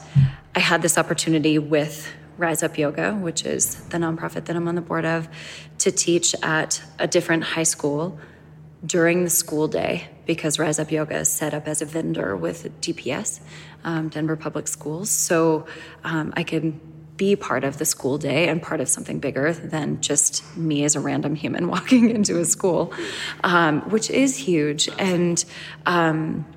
I 0.55 0.59
had 0.59 0.81
this 0.81 0.97
opportunity 0.97 1.57
with 1.57 2.07
Rise 2.37 2.61
Up 2.63 2.77
Yoga, 2.77 3.15
which 3.15 3.43
is 3.45 3.75
the 3.89 3.97
nonprofit 3.97 4.45
that 4.45 4.55
I'm 4.55 4.67
on 4.67 4.75
the 4.75 4.81
board 4.81 5.05
of, 5.05 5.27
to 5.79 5.91
teach 5.91 6.35
at 6.43 6.81
a 6.99 7.07
different 7.07 7.43
high 7.43 7.63
school 7.63 8.19
during 8.85 9.23
the 9.23 9.29
school 9.29 9.67
day 9.67 10.07
because 10.25 10.59
Rise 10.59 10.79
Up 10.79 10.91
Yoga 10.91 11.17
is 11.17 11.29
set 11.29 11.53
up 11.53 11.67
as 11.67 11.81
a 11.81 11.85
vendor 11.85 12.37
with 12.37 12.79
DPS, 12.79 13.41
um, 13.83 14.07
Denver 14.09 14.37
Public 14.37 14.67
Schools. 14.67 15.09
So 15.09 15.65
um, 16.03 16.31
I 16.37 16.43
can 16.43 16.79
be 17.19 17.35
part 17.35 17.63
of 17.63 17.77
the 17.77 17.85
school 17.85 18.17
day 18.17 18.47
and 18.47 18.63
part 18.63 18.79
of 18.79 18.87
something 18.87 19.19
bigger 19.19 19.53
than 19.53 20.01
just 20.01 20.57
me 20.57 20.85
as 20.85 20.95
a 20.95 20.99
random 20.99 21.35
human 21.35 21.67
walking 21.75 22.09
into 22.09 22.39
a 22.39 22.45
school, 22.45 22.91
um, 23.43 23.81
which 23.91 24.09
is 24.09 24.35
huge. 24.35 24.89
And 24.97 25.45
um, 25.85 26.47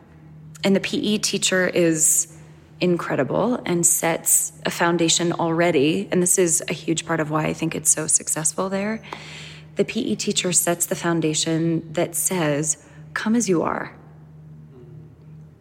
and 0.64 0.74
the 0.76 0.80
PE 0.80 1.18
teacher 1.18 1.66
is 1.66 2.38
incredible 2.80 3.60
and 3.66 3.84
sets 3.84 4.52
a 4.64 4.70
foundation 4.70 5.32
already. 5.32 6.08
And 6.12 6.22
this 6.22 6.38
is 6.38 6.62
a 6.68 6.72
huge 6.72 7.04
part 7.04 7.18
of 7.18 7.30
why 7.30 7.46
I 7.46 7.52
think 7.52 7.74
it's 7.74 7.90
so 7.90 8.06
successful 8.06 8.68
there. 8.68 9.02
The 9.74 9.84
PE 9.84 10.14
teacher 10.14 10.52
sets 10.52 10.86
the 10.86 10.94
foundation 10.94 11.92
that 11.92 12.14
says, 12.14 12.78
"Come 13.12 13.34
as 13.34 13.48
you 13.48 13.62
are." 13.62 13.92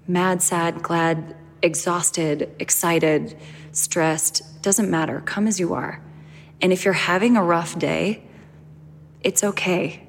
Mad, 0.08 0.44
sad, 0.44 0.84
glad, 0.84 1.36
exhausted, 1.62 2.50
excited, 2.60 3.38
stressed, 3.72 4.62
doesn't 4.62 4.90
matter. 4.90 5.22
Come 5.22 5.48
as 5.48 5.60
you 5.60 5.74
are. 5.74 6.02
And 6.62 6.72
if 6.72 6.86
you're 6.86 6.94
having 6.94 7.38
a 7.38 7.44
rough 7.44 7.78
day, 7.78 8.24
it's 9.22 9.44
okay. 9.44 10.08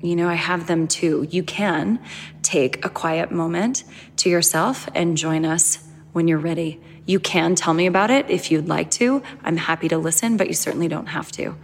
You 0.00 0.16
know, 0.16 0.28
I 0.28 0.34
have 0.34 0.66
them 0.66 0.88
too. 0.88 1.26
You 1.30 1.42
can 1.42 2.00
take 2.42 2.84
a 2.84 2.88
quiet 2.88 3.30
moment 3.30 3.84
to 4.18 4.30
yourself 4.30 4.88
and 4.94 5.16
join 5.16 5.44
us 5.44 5.78
when 6.12 6.26
you're 6.26 6.38
ready. 6.38 6.80
You 7.06 7.20
can 7.20 7.54
tell 7.54 7.74
me 7.74 7.86
about 7.86 8.10
it 8.10 8.30
if 8.30 8.50
you'd 8.50 8.68
like 8.68 8.90
to. 8.92 9.22
I'm 9.42 9.56
happy 9.56 9.88
to 9.88 9.98
listen, 9.98 10.36
but 10.36 10.48
you 10.48 10.54
certainly 10.54 10.88
don't 10.88 11.06
have 11.06 11.30
to. 11.32 11.56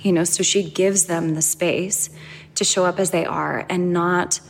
You 0.00 0.12
know, 0.12 0.24
so 0.24 0.42
she 0.42 0.68
gives 0.68 1.06
them 1.06 1.34
the 1.34 1.42
space 1.42 2.10
to 2.56 2.64
show 2.64 2.84
up 2.84 2.98
as 2.98 3.10
they 3.10 3.24
are 3.24 3.64
and 3.68 3.92
not 3.92 4.40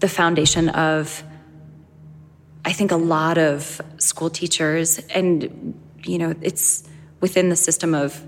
the 0.00 0.08
foundation 0.08 0.70
of 0.70 1.22
I 2.64 2.72
think 2.72 2.92
a 2.92 2.96
lot 2.96 3.38
of 3.38 3.80
school 3.98 4.30
teachers, 4.30 4.98
and 5.14 5.78
you 6.04 6.18
know, 6.18 6.34
it's 6.40 6.88
within 7.20 7.48
the 7.48 7.56
system 7.56 7.94
of 7.94 8.22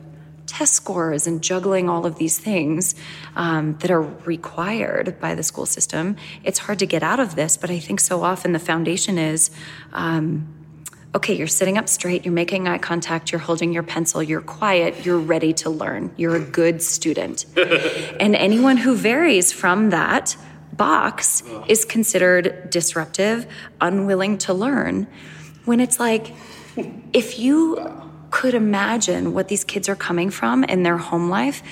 test 0.47 0.75
scores 0.75 1.27
and 1.27 1.43
juggling 1.43 1.89
all 1.89 2.05
of 2.05 2.17
these 2.17 2.39
things 2.39 2.95
um, 3.37 3.77
that 3.79 3.91
are 3.91 4.03
required 4.03 5.19
by 5.21 5.35
the 5.35 5.43
school 5.43 5.67
system. 5.67 6.17
It's 6.45 6.59
hard 6.59 6.79
to 6.81 6.87
get 6.87 7.03
out 7.03 7.21
of 7.21 7.37
this, 7.37 7.57
but 7.57 7.71
I 7.71 7.79
think 7.79 8.01
so 8.01 8.23
often 8.23 8.53
the 8.53 8.59
foundation 8.59 9.19
is. 9.19 9.51
Um, 9.93 10.55
okay, 11.15 11.35
you're 11.37 11.47
sitting 11.47 11.77
up 11.77 11.91
straight, 11.91 12.25
you're 12.25 12.33
making 12.33 12.67
eye 12.69 12.79
contact, 12.79 13.33
you're 13.33 13.39
holding 13.39 13.71
your 13.71 13.83
pencil, 13.83 14.23
you're 14.23 14.41
quiet, 14.41 15.05
you're 15.05 15.19
ready 15.19 15.53
to 15.53 15.69
learn, 15.69 16.11
you're 16.17 16.37
a 16.37 16.41
good 16.41 16.83
student. 16.83 17.45
and 17.57 18.35
anyone 18.35 18.79
who 18.79 18.95
varies 18.95 19.53
from 19.53 19.91
that 19.91 20.35
box 20.73 21.43
is 21.69 21.85
considered 21.85 22.71
disruptive, 22.71 23.47
unwilling 23.81 24.39
to 24.39 24.55
learn. 24.55 25.07
When 25.65 25.81
it's 25.81 26.01
like, 26.01 26.35
if 27.13 27.39
you 27.39 28.03
could 28.31 28.55
imagine 28.55 29.35
what 29.35 29.49
these 29.49 29.63
kids 29.63 29.89
are 29.89 29.97
coming 29.97 30.31
from 30.31 30.65
in 30.65 30.83
their 30.83 30.97
home 30.97 31.29
life, 31.29 31.63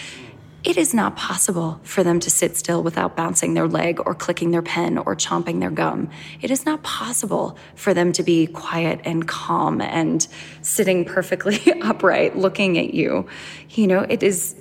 it 0.62 0.76
is 0.76 0.92
not 0.92 1.16
possible 1.16 1.80
for 1.84 2.04
them 2.04 2.20
to 2.20 2.28
sit 2.28 2.54
still 2.54 2.82
without 2.82 3.16
bouncing 3.16 3.54
their 3.54 3.66
leg 3.66 3.98
or 4.04 4.14
clicking 4.14 4.50
their 4.50 4.60
pen 4.60 4.98
or 4.98 5.16
chomping 5.16 5.60
their 5.60 5.70
gum. 5.70 6.10
It 6.42 6.50
is 6.50 6.66
not 6.66 6.82
possible 6.82 7.56
for 7.74 7.94
them 7.94 8.12
to 8.12 8.22
be 8.22 8.46
quiet 8.46 9.00
and 9.04 9.26
calm 9.26 9.80
and 9.80 10.26
sitting 10.60 11.06
perfectly 11.06 11.60
upright 11.82 12.36
looking 12.36 12.76
at 12.76 12.92
you. 12.92 13.26
You 13.70 13.86
know, 13.86 14.00
it 14.00 14.22
is, 14.22 14.54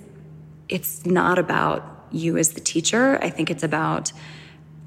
it's 0.70 1.06
not 1.06 1.38
about 1.38 1.99
you 2.12 2.38
as 2.38 2.54
the 2.54 2.60
teacher. 2.60 3.20
I 3.22 3.30
think 3.30 3.50
it's 3.50 3.64
about 3.64 4.12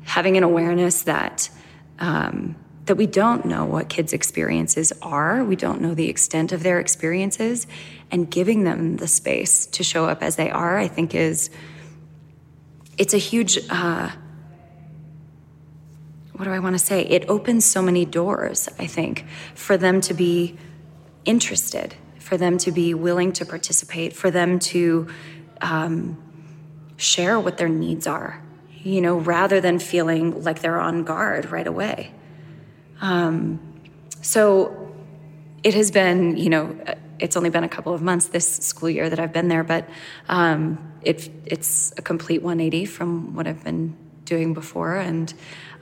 having 0.05 0.37
an 0.37 0.43
awareness 0.43 1.03
that 1.03 1.51
um, 1.99 2.57
that 2.87 2.97
we 2.97 3.07
don't 3.07 3.45
know 3.45 3.65
what 3.65 3.89
kids' 3.89 4.13
experiences 4.13 4.93
are. 5.03 5.45
We 5.45 5.55
don't 5.55 5.81
know 5.81 5.95
the 5.95 6.09
extent 6.09 6.51
of 6.51 6.63
their 6.63 6.81
experiences, 6.81 7.67
and 8.11 8.31
giving 8.31 8.65
them 8.65 8.97
the 8.97 9.07
space 9.07 9.67
to 9.67 9.85
show 9.85 10.07
up 10.07 10.23
as 10.23 10.37
they 10.37 10.51
are, 10.51 10.77
I 10.79 10.89
think, 10.89 11.15
is 11.15 11.51
it's 12.99 13.15
a 13.15 13.19
huge. 13.19 13.59
Uh, 13.71 14.11
what 16.35 16.47
do 16.47 16.51
I 16.51 16.59
want 16.59 16.75
to 16.75 16.79
say? 16.79 17.03
It 17.03 17.29
opens 17.29 17.65
so 17.65 17.83
many 17.83 18.05
doors. 18.05 18.69
I 18.79 18.87
think 18.87 19.27
for 19.55 19.77
them 19.77 20.01
to 20.03 20.15
be 20.15 20.59
interested, 21.25 21.95
for 22.19 22.37
them 22.37 22.59
to 22.59 22.73
be 22.73 22.95
willing 22.95 23.33
to 23.35 23.47
participate, 23.47 24.13
for 24.13 24.31
them 24.31 24.59
to 24.59 25.07
um, 25.61 26.21
share 27.03 27.39
what 27.39 27.59
their 27.59 27.69
needs 27.69 28.07
are, 28.07 28.41
you 28.83 29.01
know, 29.01 29.19
rather 29.19 29.61
than 29.61 29.79
feeling 29.79 30.43
like 30.45 30.61
they're 30.61 30.81
on 30.81 31.05
guard 31.05 31.51
right 31.51 31.67
away. 31.67 32.13
Um, 33.01 33.61
so 34.21 34.95
it 35.65 35.75
has 35.75 35.91
been, 35.91 36.37
you 36.37 36.49
know, 36.49 36.79
it's 37.19 37.37
only 37.37 37.51
been 37.51 37.65
a 37.65 37.69
couple 37.69 37.93
of 37.93 38.03
months 38.03 38.27
this 38.27 38.47
school 38.57 38.89
year 38.89 39.11
that 39.11 39.19
I've 39.19 39.33
been 39.33 39.49
there, 39.49 39.65
but 39.65 39.89
um, 40.29 40.93
it, 41.03 41.29
it's 41.45 41.93
a 41.97 42.03
complete 42.03 42.43
180 42.43 42.87
from 42.87 43.35
what 43.35 43.47
I've 43.47 43.65
been 43.65 43.97
doing 44.25 44.55
before. 44.55 44.97
And 44.97 45.33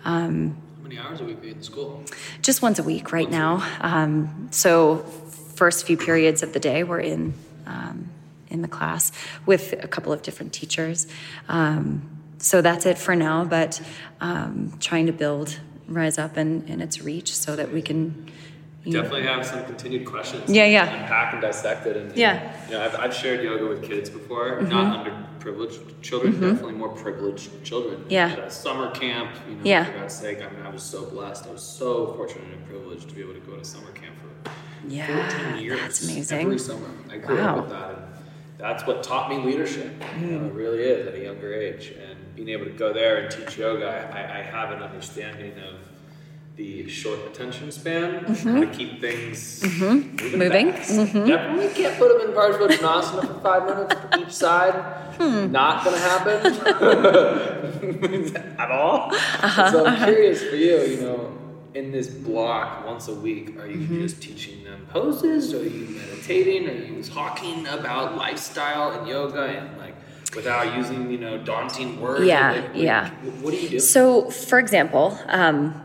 um, 0.05 0.57
how 0.77 0.83
many 0.83 0.99
hours 0.99 1.21
a 1.21 1.25
week 1.25 1.43
are 1.43 1.47
you 1.47 1.53
in 1.53 1.63
school? 1.63 2.03
Just 2.41 2.63
once 2.63 2.79
a 2.79 2.83
week 2.83 3.13
right 3.13 3.31
once 3.31 3.35
now. 3.35 3.67
Um, 3.81 4.49
so 4.51 4.99
first 5.55 5.87
few 5.87 5.99
periods 5.99 6.43
of 6.43 6.55
the 6.55 6.61
day 6.61 6.83
we're 6.83 7.01
in 7.01 7.35
um, 7.67 8.09
in 8.51 8.63
the 8.63 8.69
class 8.69 9.13
with 9.47 9.73
a 9.83 9.89
couple 9.89 10.13
of 10.13 10.23
different 10.23 10.53
teachers. 10.53 11.07
Um, 11.49 12.21
so 12.39 12.63
that's 12.63 12.87
it 12.87 12.99
for 12.99 13.15
now, 13.15 13.45
but 13.45 13.81
um, 14.21 14.73
trying 14.81 15.07
to 15.07 15.13
build 15.13 15.61
Rise 15.89 16.19
Up 16.19 16.37
and, 16.37 16.69
and 16.69 16.81
its 16.81 17.03
reach 17.03 17.35
so 17.35 17.57
that 17.57 17.73
we 17.73 17.83
can. 17.83 18.31
Definitely 18.85 19.25
know. 19.25 19.35
have 19.35 19.47
some 19.47 19.63
continued 19.67 20.07
questions. 20.07 20.51
Yeah, 20.51 20.65
yeah. 20.65 21.03
Unpack 21.03 21.35
and 21.35 21.43
dissect 21.43 21.87
it. 21.87 21.99
And, 21.99 22.17
yeah. 22.17 22.57
You 22.67 22.73
know, 22.73 22.85
I've, 22.87 22.95
I've 22.95 23.15
shared 23.15 23.45
yoga 23.45 23.67
with 23.67 23.83
kids 23.83 24.09
before, 24.09 24.53
mm-hmm. 24.53 24.71
not 24.71 25.07
underprivileged 25.07 26.01
children, 26.01 26.33
mm-hmm. 26.33 26.49
definitely 26.49 26.73
more 26.73 26.89
privileged 26.89 27.63
children. 27.63 28.07
Yeah. 28.09 28.31
At 28.31 28.39
a 28.39 28.51
summer 28.51 28.91
camp, 28.93 29.33
you 29.47 29.57
know, 29.57 29.61
yeah. 29.65 29.85
for 29.85 29.99
God's 29.99 30.15
sake, 30.15 30.39
I 30.41 30.49
mean, 30.49 30.65
I 30.65 30.71
was 30.71 30.83
so 30.83 31.05
blessed. 31.05 31.47
I 31.47 31.51
was 31.51 31.63
so 31.63 32.15
fortunate 32.15 32.51
and 32.55 32.67
privileged 32.67 33.11
to 33.11 33.15
be 33.15 33.21
able 33.21 33.35
to 33.35 33.41
go 33.41 33.55
to 33.57 33.65
summer 33.67 33.93
camp 33.93 34.15
for 34.19 34.51
yeah, 34.89 35.29
14 35.45 35.63
years. 35.63 35.81
That's 35.81 36.05
amazing. 36.05 36.41
Every 36.41 36.59
summer. 36.59 36.89
I 37.11 37.19
grew 37.19 37.37
wow. 37.37 37.57
up 37.57 37.61
with 37.61 37.71
that. 37.71 38.10
That's 38.61 38.87
what 38.87 39.03
taught 39.03 39.31
me 39.31 39.39
leadership. 39.39 39.91
You 40.21 40.27
know, 40.27 40.47
it 40.47 40.53
really 40.53 40.83
is 40.83 41.07
at 41.07 41.15
a 41.15 41.23
younger 41.23 41.53
age. 41.55 41.95
And 41.99 42.35
being 42.35 42.51
able 42.51 42.67
to 42.67 42.73
go 42.73 42.93
there 42.93 43.17
and 43.19 43.31
teach 43.31 43.59
yoga, 43.59 44.11
I, 44.13 44.41
I 44.41 44.43
have 44.43 44.71
an 44.71 44.83
understanding 44.83 45.59
of 45.59 45.77
the 46.57 46.89
short 46.89 47.21
attention 47.21 47.73
span, 47.73 48.25
mm-hmm. 48.25 48.49
how 48.49 48.61
to 48.61 48.67
keep 48.67 49.01
things 49.01 49.63
mm-hmm. 49.63 49.85
moving. 49.85 50.39
moving. 50.39 50.73
Mm-hmm. 50.73 51.27
Definitely 51.27 51.69
can't 51.75 51.97
put 51.99 52.19
them 52.19 52.29
in 52.29 52.37
Parsvottanasana 52.37 53.27
for 53.27 53.41
five 53.41 53.65
minutes 53.65 53.95
each 54.19 54.33
side. 54.33 54.75
Hmm. 55.17 55.51
Not 55.51 55.85
going 55.85 55.97
to 55.97 56.03
happen 56.03 56.47
at 58.59 58.71
all. 58.71 59.11
Uh-huh, 59.13 59.71
so 59.71 59.87
I'm 59.87 59.95
uh-huh. 59.95 60.07
curious 60.07 60.43
for 60.43 60.57
you, 60.57 60.81
you 60.83 61.01
know, 61.01 61.33
in 61.75 61.93
this 61.93 62.09
block 62.09 62.85
once 62.87 63.09
a 63.09 63.15
week, 63.15 63.57
are 63.59 63.67
you 63.67 63.79
mm-hmm. 63.79 64.01
just 64.03 64.21
teaching 64.21 64.65
them 64.65 64.87
poses? 64.91 65.55
Are 65.55 65.63
you 65.63 65.87
meditating? 65.89 66.69
Are 66.69 66.73
you 66.73 67.03
talking 67.03 67.67
about 67.69 68.17
lifestyle 68.17 68.93
and 68.93 69.07
yoga 69.07 69.45
and 69.45 69.79
like 69.79 69.95
without 70.35 70.77
using 70.77 71.11
you 71.11 71.19
know 71.19 71.39
daunting 71.39 72.01
words? 72.01 72.25
Yeah, 72.25 72.53
like, 72.53 72.71
yeah. 72.75 73.11
What, 73.41 73.53
do 73.53 73.57
you 73.57 73.69
do? 73.69 73.81
So, 73.81 74.31
for 74.31 74.59
example, 74.59 75.17
um, 75.27 75.81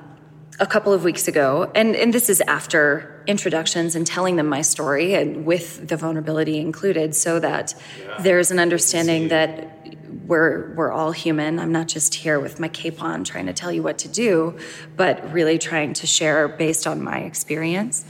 a 0.60 0.66
couple 0.66 0.92
of 0.92 1.04
weeks 1.04 1.28
ago, 1.28 1.72
and 1.76 1.96
and 1.96 2.14
this 2.14 2.30
is 2.30 2.42
after 2.42 3.24
introductions 3.28 3.96
and 3.96 4.06
telling 4.06 4.36
them 4.36 4.48
my 4.48 4.62
story 4.62 5.14
and 5.16 5.46
with 5.46 5.88
the 5.88 5.98
vulnerability 5.98 6.60
included, 6.60 7.16
so 7.16 7.40
that 7.40 7.76
yeah. 8.00 8.22
there's 8.22 8.50
an 8.50 8.60
understanding 8.60 9.28
that 9.28 9.85
we're 10.28 10.74
we're 10.74 10.92
all 10.92 11.12
human. 11.12 11.60
I'm 11.60 11.72
not 11.72 11.88
just 11.88 12.16
here 12.16 12.40
with 12.40 12.60
my 12.60 12.68
cape 12.68 13.02
on 13.02 13.24
trying 13.24 13.46
to 13.46 13.54
tell 13.54 13.72
you 13.72 13.84
what 13.84 14.00
to 14.00 14.08
do, 14.08 14.58
but 14.96 15.32
really 15.32 15.58
trying 15.58 15.94
to 15.94 16.08
share 16.08 16.48
based 16.48 16.88
on 16.88 17.04
my 17.04 17.20
experience. 17.20 18.06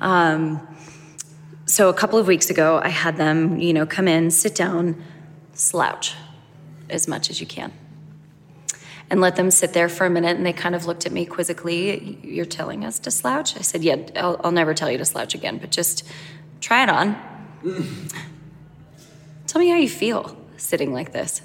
Um, 0.00 0.66
so 1.66 1.88
a 1.88 1.94
couple 1.94 2.18
of 2.18 2.26
weeks 2.26 2.48
ago, 2.48 2.80
I 2.82 2.88
had 2.88 3.16
them, 3.16 3.58
you 3.58 3.72
know, 3.72 3.86
come 3.86 4.06
in, 4.06 4.30
sit 4.30 4.54
down, 4.54 5.02
slouch 5.54 6.14
as 6.88 7.08
much 7.08 7.28
as 7.30 7.40
you 7.40 7.46
can. 7.46 7.72
And 9.08 9.20
let 9.20 9.36
them 9.36 9.50
sit 9.50 9.72
there 9.72 9.88
for 9.88 10.04
a 10.04 10.10
minute, 10.10 10.36
and 10.36 10.44
they 10.44 10.52
kind 10.52 10.74
of 10.74 10.86
looked 10.86 11.06
at 11.06 11.12
me 11.12 11.26
quizzically. 11.26 12.18
You're 12.24 12.44
telling 12.44 12.84
us 12.84 12.98
to 13.00 13.10
slouch? 13.10 13.56
I 13.56 13.60
said, 13.60 13.84
Yeah, 13.84 13.96
I'll, 14.16 14.40
I'll 14.42 14.52
never 14.52 14.74
tell 14.74 14.90
you 14.90 14.98
to 14.98 15.04
slouch 15.04 15.34
again, 15.34 15.58
but 15.58 15.70
just 15.70 16.04
try 16.60 16.82
it 16.82 16.88
on. 16.88 17.16
Tell 19.46 19.60
me 19.60 19.68
how 19.68 19.76
you 19.76 19.88
feel 19.88 20.36
sitting 20.56 20.92
like 20.92 21.12
this. 21.12 21.40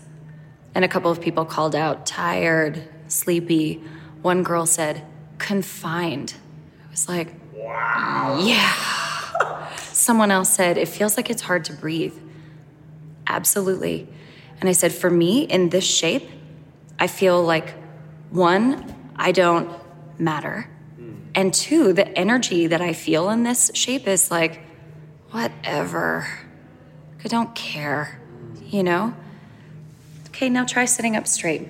And 0.74 0.86
a 0.86 0.88
couple 0.88 1.12
of 1.12 1.22
people 1.22 1.46
called 1.46 1.76
out, 1.76 2.06
tired, 2.06 2.88
sleepy. 3.08 3.84
One 4.22 4.44
girl 4.44 4.66
said, 4.66 5.06
confined. 5.38 6.36
I 6.88 6.92
was 6.92 7.10
like, 7.10 7.34
wow. 7.54 8.40
Yeah. 8.44 9.76
Someone 9.78 10.32
else 10.32 10.54
said, 10.54 10.78
it 10.78 10.88
feels 10.88 11.18
like 11.18 11.30
it's 11.30 11.42
hard 11.42 11.66
to 11.66 11.74
breathe. 11.74 12.18
Absolutely. 13.28 14.08
And 14.60 14.70
I 14.70 14.74
said, 14.74 14.94
for 14.94 15.10
me, 15.10 15.44
in 15.44 15.70
this 15.70 15.84
shape, 15.84 16.30
I 17.00 17.08
feel 17.08 17.44
like 17.44 17.74
one, 18.30 19.12
I 19.16 19.32
don't 19.32 19.70
matter. 20.20 20.70
Hmm. 20.98 21.14
And 21.36 21.54
two, 21.54 21.94
the 21.94 22.08
energy 22.18 22.68
that 22.68 22.82
I 22.82 22.94
feel 22.94 23.30
in 23.30 23.44
this 23.44 23.72
shape 23.74 24.08
is 24.08 24.32
like, 24.32 24.62
whatever. 25.32 26.28
I 27.24 27.28
don't 27.28 27.54
care, 27.56 28.22
hmm. 28.56 28.66
you 28.68 28.84
know? 28.84 29.16
Okay, 30.32 30.50
now 30.50 30.66
try 30.66 30.86
sitting 30.86 31.16
up 31.16 31.28
straight 31.28 31.70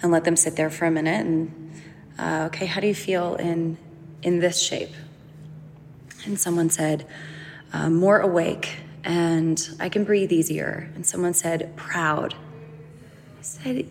and 0.00 0.10
let 0.12 0.24
them 0.24 0.36
sit 0.36 0.56
there 0.56 0.70
for 0.70 0.86
a 0.86 0.90
minute. 0.90 1.26
And 1.26 1.72
uh, 2.18 2.44
okay, 2.46 2.66
how 2.66 2.80
do 2.80 2.86
you 2.86 2.94
feel 2.94 3.34
in 3.34 3.76
in 4.22 4.38
this 4.38 4.62
shape? 4.62 4.92
And 6.24 6.38
someone 6.38 6.70
said, 6.70 7.06
uh, 7.72 7.90
more 7.90 8.20
awake, 8.20 8.76
and 9.02 9.68
I 9.78 9.88
can 9.88 10.04
breathe 10.04 10.32
easier. 10.32 10.90
And 10.94 11.04
someone 11.04 11.34
said, 11.34 11.76
proud. 11.76 12.34
I 13.38 13.42
said, 13.42 13.86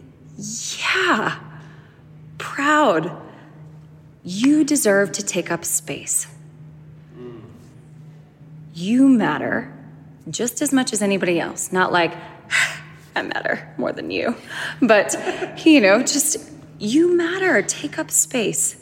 yeah, 0.79 1.39
proud. 2.37 3.15
You 4.23 4.63
deserve 4.63 5.11
to 5.11 5.23
take 5.23 5.51
up 5.51 5.65
space. 5.65 6.27
You 8.73 9.07
matter 9.07 9.71
just 10.29 10.61
as 10.61 10.73
much 10.73 10.93
as 10.93 11.01
anybody 11.01 11.39
else. 11.39 11.71
Not 11.71 11.91
like, 11.91 12.15
I 13.15 13.21
matter 13.21 13.73
more 13.77 13.91
than 13.91 14.11
you. 14.11 14.35
But, 14.81 15.15
you 15.65 15.81
know, 15.81 15.99
just 15.99 16.37
you 16.79 17.15
matter. 17.15 17.61
Take 17.61 17.97
up 17.97 18.11
space. 18.11 18.75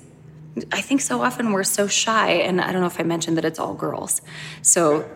I 0.71 0.81
think 0.81 1.01
so 1.01 1.21
often 1.21 1.51
we're 1.51 1.63
so 1.63 1.87
shy, 1.87 2.31
and 2.31 2.59
I 2.59 2.71
don't 2.71 2.81
know 2.81 2.87
if 2.87 2.99
I 2.99 3.03
mentioned 3.03 3.37
that 3.37 3.45
it's 3.45 3.59
all 3.59 3.73
girls. 3.73 4.21
So, 4.61 5.09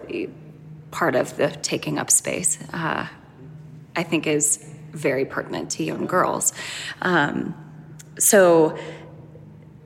part 0.91 1.15
of 1.15 1.35
the 1.35 1.49
taking 1.49 1.99
up 1.99 2.09
space, 2.09 2.57
uh, 2.71 3.07
I 3.95 4.03
think, 4.03 4.27
is 4.27 4.65
very 4.91 5.25
pertinent 5.25 5.71
to 5.71 5.83
young 5.83 6.05
girls. 6.05 6.53
Um, 7.01 7.53
so 8.17 8.77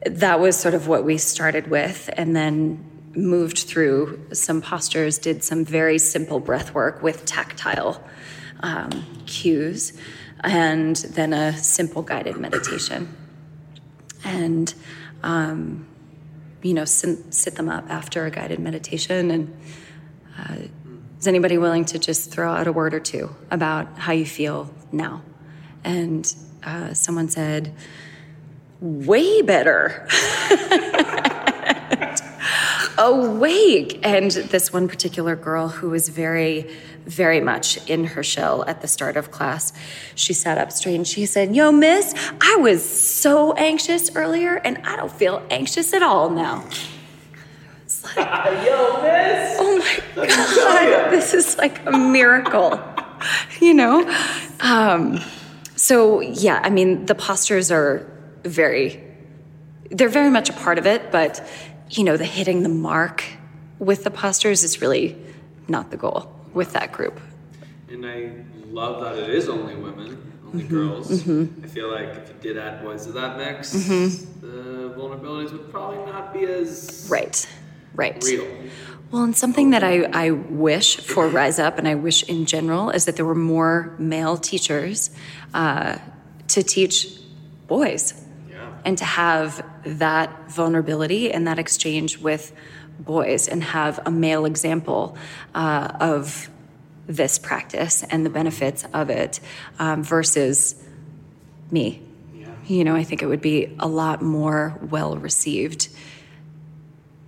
that 0.05 0.39
was 0.39 0.55
sort 0.55 0.75
of 0.75 0.87
what 0.87 1.03
we 1.03 1.17
started 1.17 1.67
with, 1.67 2.09
and 2.13 2.35
then 2.35 2.85
moved 3.15 3.59
through 3.59 4.27
some 4.33 4.61
postures, 4.61 5.17
did 5.17 5.43
some 5.43 5.65
very 5.65 5.97
simple 5.97 6.39
breath 6.39 6.73
work 6.75 7.01
with 7.01 7.25
tactile 7.25 8.03
um, 8.61 9.05
cues, 9.25 9.93
and 10.43 10.95
then 10.95 11.33
a 11.33 11.55
simple 11.57 12.01
guided 12.01 12.37
meditation. 12.37 13.15
And, 14.23 14.73
um, 15.23 15.87
you 16.61 16.73
know, 16.73 16.85
sit, 16.85 17.33
sit, 17.33 17.55
them 17.55 17.69
up 17.69 17.89
after 17.89 18.25
a 18.25 18.31
guided 18.31 18.59
meditation. 18.59 19.31
And 19.31 19.57
uh, 20.37 20.55
is 21.19 21.27
anybody 21.27 21.57
willing 21.57 21.85
to 21.85 21.99
just 21.99 22.31
throw 22.31 22.51
out 22.51 22.67
a 22.67 22.71
word 22.71 22.93
or 22.93 22.99
two 22.99 23.35
about 23.49 23.97
how 23.97 24.13
you 24.13 24.25
feel 24.25 24.73
now? 24.91 25.21
And 25.83 26.33
uh, 26.63 26.93
someone 26.93 27.29
said, 27.29 27.73
way 28.81 29.41
better. 29.41 30.07
awake. 32.99 33.99
And 34.03 34.29
this 34.29 34.71
one 34.71 34.87
particular 34.87 35.35
girl 35.35 35.69
who 35.69 35.89
was 35.89 36.09
very, 36.09 36.69
very 37.09 37.41
much 37.41 37.77
in 37.89 38.05
her 38.05 38.23
shell 38.23 38.63
at 38.65 38.81
the 38.81 38.87
start 38.87 39.17
of 39.17 39.31
class, 39.31 39.73
she 40.13 40.31
sat 40.31 40.57
up 40.57 40.71
straight 40.71 40.95
and 40.95 41.07
she 41.07 41.25
said, 41.25 41.55
Yo, 41.55 41.71
miss, 41.71 42.13
I 42.39 42.57
was 42.57 42.87
so 42.87 43.53
anxious 43.53 44.15
earlier 44.15 44.55
and 44.57 44.77
I 44.85 44.95
don't 44.95 45.11
feel 45.11 45.43
anxious 45.49 45.91
at 45.93 46.03
all 46.03 46.29
now. 46.29 46.63
It's 47.83 48.03
like, 48.03 48.17
Yo, 48.65 49.01
miss. 49.01 49.57
Oh 49.59 50.01
my 50.15 50.27
God, 50.27 51.09
this 51.09 51.33
is 51.33 51.57
like 51.57 51.83
a 51.87 51.97
miracle, 51.97 52.79
you 53.59 53.73
know? 53.73 54.07
Um, 54.59 55.19
so, 55.75 56.19
yeah, 56.19 56.61
I 56.63 56.69
mean, 56.69 57.07
the 57.07 57.15
postures 57.15 57.71
are 57.71 58.05
very, 58.43 59.03
they're 59.89 60.09
very 60.09 60.29
much 60.29 60.49
a 60.49 60.53
part 60.53 60.77
of 60.77 60.85
it, 60.85 61.11
but 61.11 61.45
you 61.89 62.03
know, 62.03 62.17
the 62.17 62.25
hitting 62.25 62.61
the 62.61 62.69
mark 62.69 63.25
with 63.79 64.03
the 64.03 64.11
postures 64.11 64.63
is 64.63 64.79
really 64.79 65.17
not 65.67 65.89
the 65.89 65.97
goal 65.97 66.38
with 66.53 66.73
that 66.73 66.91
group. 66.91 67.19
And 67.89 68.05
I 68.05 68.31
love 68.69 69.01
that 69.03 69.17
it 69.17 69.29
is 69.29 69.49
only 69.49 69.75
women, 69.75 70.33
only 70.45 70.63
mm-hmm, 70.63 70.75
girls. 70.75 71.09
Mm-hmm. 71.09 71.65
I 71.65 71.67
feel 71.67 71.91
like 71.91 72.09
if 72.09 72.29
you 72.29 72.35
did 72.41 72.57
add 72.57 72.83
boys 72.83 73.05
to 73.05 73.11
that 73.13 73.37
mix, 73.37 73.75
mm-hmm. 73.75 74.41
the 74.41 74.93
vulnerabilities 74.95 75.51
would 75.51 75.71
probably 75.71 76.05
not 76.11 76.33
be 76.33 76.43
as 76.45 77.07
right, 77.09 77.47
right, 77.95 78.23
real. 78.23 78.47
Well, 79.11 79.23
and 79.23 79.35
something 79.35 79.71
that 79.71 79.83
I, 79.83 80.03
I 80.13 80.31
wish 80.31 80.97
for 80.97 81.27
Rise 81.39 81.57
Up 81.57 81.79
and 81.79 81.87
I 81.87 81.95
wish 81.95 82.23
in 82.23 82.45
general 82.45 82.91
is 82.91 83.05
that 83.05 83.15
there 83.15 83.25
were 83.25 83.33
more 83.35 83.95
male 83.97 84.37
teachers 84.37 85.09
uh, 85.53 85.97
to 86.49 86.63
teach 86.63 87.19
boys 87.67 88.13
and 88.85 88.97
to 88.97 89.05
have 89.05 89.65
that 89.83 90.51
vulnerability 90.51 91.31
and 91.31 91.47
that 91.47 91.59
exchange 91.59 92.17
with 92.17 92.53
boys 92.99 93.47
and 93.47 93.63
have 93.63 93.99
a 94.05 94.11
male 94.11 94.45
example 94.45 95.17
uh, 95.55 95.91
of 95.99 96.49
this 97.07 97.39
practice 97.39 98.03
and 98.03 98.25
the 98.25 98.29
benefits 98.29 98.85
of 98.93 99.09
it 99.09 99.39
um, 99.79 100.03
versus 100.03 100.75
me. 101.71 102.01
Yeah. 102.35 102.47
You 102.67 102.83
know, 102.83 102.95
I 102.95 103.03
think 103.03 103.23
it 103.23 103.25
would 103.25 103.41
be 103.41 103.75
a 103.79 103.87
lot 103.87 104.21
more 104.21 104.79
well 104.89 105.17
received. 105.17 105.89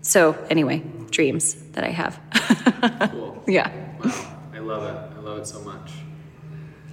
So, 0.03 0.33
anyway, 0.49 0.83
dreams 1.09 1.55
that 1.71 1.83
I 1.83 1.89
have. 1.89 2.19
cool. 3.11 3.43
Yeah. 3.47 3.71
Wow. 4.03 4.11
I 4.53 4.59
love 4.59 4.83
it. 4.83 5.17
I 5.17 5.19
love 5.19 5.39
it 5.39 5.47
so 5.47 5.61
much. 5.61 5.91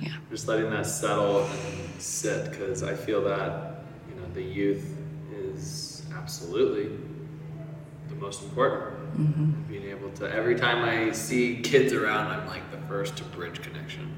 Yeah. 0.00 0.14
Just 0.30 0.48
letting 0.48 0.70
that 0.70 0.86
settle 0.86 1.44
and 1.44 2.00
sit 2.00 2.50
because 2.50 2.82
I 2.82 2.94
feel 2.94 3.22
that 3.24 3.84
you 4.08 4.14
know, 4.18 4.26
the 4.32 4.42
youth 4.42 4.96
is 5.30 6.02
absolutely 6.16 6.96
most 8.20 8.42
important. 8.42 8.98
Mm-hmm. 9.16 9.62
Being 9.62 9.90
able 9.90 10.10
to, 10.12 10.32
every 10.32 10.56
time 10.56 10.84
I 10.84 11.12
see 11.12 11.60
kids 11.62 11.92
around, 11.92 12.28
I'm 12.28 12.46
like 12.46 12.70
the 12.70 12.78
first 12.88 13.16
to 13.16 13.24
bridge 13.24 13.62
connection. 13.62 14.14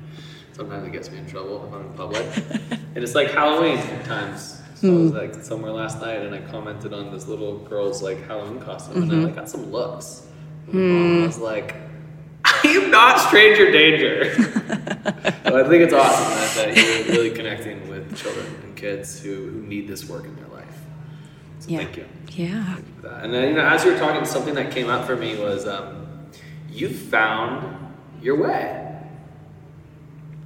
Sometimes 0.53 0.87
it 0.87 0.93
gets 0.93 1.11
me 1.11 1.19
in 1.19 1.27
trouble 1.27 1.67
if 1.67 1.73
I'm 1.73 1.87
in 1.87 1.93
public. 1.95 2.27
and 2.95 2.99
it's 2.99 3.15
like 3.15 3.31
Halloween 3.31 3.79
times. 4.05 4.61
So 4.75 4.87
mm. 4.87 4.99
I 4.99 5.03
was 5.03 5.13
like 5.13 5.35
somewhere 5.45 5.73
last 5.73 6.01
night 6.01 6.23
and 6.23 6.35
I 6.35 6.41
commented 6.41 6.93
on 6.93 7.13
this 7.13 7.27
little 7.27 7.59
girl's 7.59 8.03
like 8.03 8.27
Halloween 8.27 8.61
costume 8.61 9.03
mm-hmm. 9.03 9.11
and 9.11 9.23
I 9.23 9.25
like 9.27 9.35
got 9.35 9.49
some 9.49 9.71
looks. 9.71 10.27
Mm. 10.69 11.23
I 11.23 11.27
was 11.27 11.39
like, 11.39 11.77
I 12.45 12.61
am 12.69 12.91
not 12.91 13.21
stranger 13.21 13.71
danger. 13.71 14.35
so 14.35 15.59
I 15.59 15.69
think 15.69 15.83
it's 15.83 15.95
awesome 15.95 16.31
that, 16.31 16.75
that 16.75 16.77
you're 16.77 17.17
really 17.17 17.31
connecting 17.31 17.89
with 17.89 18.17
children 18.17 18.47
and 18.63 18.77
kids 18.77 19.21
who, 19.21 19.51
who 19.51 19.63
need 19.63 19.89
this 19.89 20.09
work 20.09 20.25
in 20.25 20.35
their 20.37 20.45
life. 20.45 20.50
So 21.61 21.71
yeah. 21.71 21.79
thank 21.79 21.97
you. 21.97 22.07
Yeah. 22.29 22.75
Thank 22.75 22.87
you. 23.03 23.09
And 23.09 23.33
then, 23.33 23.49
you 23.51 23.55
know, 23.55 23.67
as 23.67 23.85
you 23.85 23.93
were 23.93 23.99
talking, 23.99 24.25
something 24.25 24.55
that 24.55 24.73
came 24.73 24.89
up 24.89 25.07
for 25.07 25.15
me 25.15 25.39
was 25.39 25.67
um, 25.67 26.27
you 26.71 26.89
found 26.89 27.95
your 28.23 28.37
way. 28.37 28.99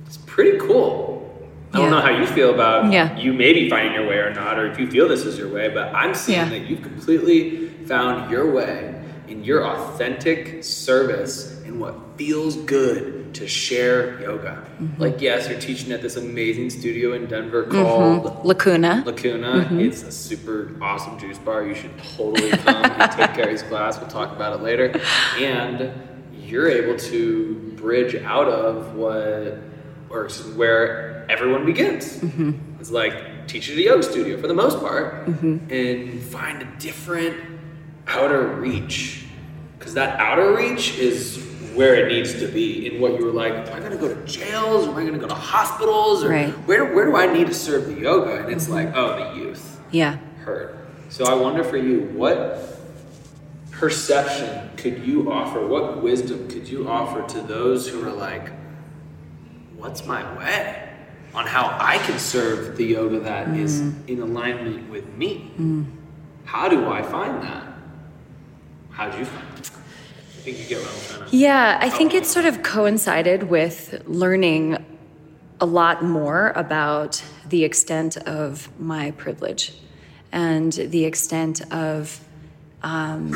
It's 0.07 0.19
pretty 0.19 0.59
cool. 0.59 1.23
I 1.73 1.79
don't 1.79 1.91
know 1.91 2.01
how 2.01 2.11
you 2.11 2.27
feel 2.27 2.55
about 2.55 2.93
yeah. 2.93 3.17
you 3.19 3.33
maybe 3.33 3.69
finding 3.69 3.95
your 3.95 4.07
way 4.07 4.19
or 4.19 4.33
not, 4.33 4.61
or 4.61 4.71
if 4.71 4.79
you 4.79 4.89
feel 4.89 5.09
this 5.09 5.25
is 5.25 5.37
your 5.37 5.53
way, 5.53 5.69
but 5.69 5.93
I'm 5.93 6.15
seeing 6.15 6.39
yeah. 6.39 6.49
that 6.51 6.71
you've 6.71 6.83
completely 6.83 7.69
found 7.87 8.31
your 8.31 8.53
way 8.53 9.03
in 9.27 9.43
your 9.43 9.67
authentic 9.67 10.63
service 10.63 11.61
and 11.65 11.81
what 11.81 11.97
feels 12.17 12.55
good 12.57 13.24
to 13.35 13.49
share 13.49 14.21
yoga. 14.21 14.65
Mm-hmm. 14.81 15.01
Like, 15.01 15.21
yes, 15.21 15.49
you're 15.49 15.61
teaching 15.61 15.93
at 15.93 16.03
this 16.03 16.17
amazing 16.17 16.71
studio 16.71 17.13
in 17.13 17.27
Denver 17.27 17.65
mm-hmm. 17.65 17.83
called 17.83 18.25
mm-hmm. 18.25 18.47
Lacuna. 18.47 19.03
Lacuna. 19.05 19.53
Mm-hmm. 19.53 19.81
It's 19.81 20.03
a 20.03 20.13
super 20.13 20.77
awesome 20.81 21.19
juice 21.19 21.39
bar. 21.39 21.67
You 21.67 21.75
should 21.75 21.97
totally 22.17 22.51
come 22.51 22.85
and 22.85 23.13
take 23.13 23.35
Carrie's 23.35 23.63
class. 23.63 23.99
We'll 23.99 24.09
talk 24.09 24.33
about 24.33 24.59
it 24.59 24.63
later. 24.63 25.01
And 25.39 25.93
you're 26.33 26.69
able 26.69 26.99
to 26.99 27.73
bridge 27.77 28.15
out 28.15 28.49
of 28.49 28.95
what, 28.95 29.59
or 30.11 30.29
where 30.55 31.27
everyone 31.29 31.67
begins. 31.67 32.19
Mm-hmm. 32.19 32.81
It's 32.81 32.91
like 32.91 33.49
teach 33.49 33.71
at 33.71 33.77
a 33.77 33.83
yoga 33.83 34.03
studio 34.03 34.41
for 34.41 34.47
the 34.47 34.55
most 34.55 34.79
part 34.81 35.27
mm-hmm. 35.27 35.73
and 35.73 36.23
find 36.23 36.63
a 36.63 36.67
different 36.79 37.37
outer 38.07 38.47
reach. 38.47 39.27
Because 39.79 39.95
that 39.95 40.19
outer 40.19 40.55
reach 40.55 40.97
is 40.99 41.54
where 41.75 41.95
it 41.95 42.09
needs 42.09 42.35
to 42.35 42.47
be 42.49 42.87
in 42.87 43.01
what 43.01 43.19
you 43.19 43.25
were 43.25 43.33
like, 43.33 43.53
am 43.53 43.75
I 43.75 43.79
going 43.81 43.93
to 43.93 43.97
go 43.97 44.13
to 44.13 44.25
jails? 44.27 44.87
Or 44.87 44.91
am 44.91 44.97
I 44.97 45.01
going 45.03 45.15
to 45.15 45.19
go 45.19 45.29
to 45.29 45.35
hospitals? 45.35 46.25
Or 46.25 46.31
right. 46.31 46.51
where, 46.67 46.95
where 46.95 47.07
do 47.07 47.17
I 47.17 47.33
need 47.33 47.47
to 47.49 47.55
serve 47.55 47.87
the 47.87 47.95
yoga? 47.95 48.45
And 48.45 48.53
it's 48.53 48.69
like, 48.69 48.93
oh, 48.95 49.33
the 49.33 49.39
youth. 49.39 49.81
Yeah. 49.91 50.19
Heard. 50.45 50.79
So 51.09 51.27
I 51.27 51.35
wonder 51.35 51.65
for 51.65 51.77
you, 51.77 52.11
what 52.15 52.81
perception 53.71 54.71
could 54.77 55.07
you 55.07 55.33
offer? 55.33 55.67
What 55.67 56.03
wisdom 56.03 56.49
could 56.49 56.69
you 56.69 56.89
offer 56.89 57.27
to 57.35 57.41
those 57.41 57.89
who 57.89 58.07
are 58.07 58.13
like, 58.13 58.51
what's 59.77 60.07
my 60.07 60.39
way? 60.39 60.91
On 61.35 61.47
how 61.47 61.77
I 61.81 61.99
can 61.99 62.19
serve 62.19 62.77
the 62.77 62.85
yoga 62.85 63.21
that 63.21 63.49
mm. 63.49 63.59
is 63.59 63.81
in 63.81 64.21
alignment 64.21 64.89
with 64.91 65.09
me. 65.15 65.53
Mm. 65.59 65.87
How 66.45 66.69
do 66.69 66.89
I 66.89 67.03
find 67.03 67.43
that? 67.43 67.67
How 68.91 69.11
do 69.11 69.19
you 69.19 69.25
find 69.25 69.59
it? 69.59 69.71
Think 70.45 70.59
you 70.59 70.67
get 70.67 70.81
what 70.81 70.91
I'm 70.91 71.17
trying 71.17 71.31
to. 71.31 71.37
Yeah, 71.37 71.79
I 71.81 71.89
think 71.89 72.15
it 72.15 72.27
sort 72.27 72.45
of 72.45 72.63
coincided 72.63 73.45
with 73.45 74.03
learning 74.07 74.85
a 75.61 75.67
lot 75.67 76.05
more 76.05 76.53
about 76.55 77.23
the 77.49 77.65
extent 77.65 78.17
of 78.19 78.69
my 78.79 79.13
privilege 79.13 79.73
and 80.33 80.73
the 80.73 81.05
extent 81.05 81.63
of 81.73 82.21
um, 82.83 83.31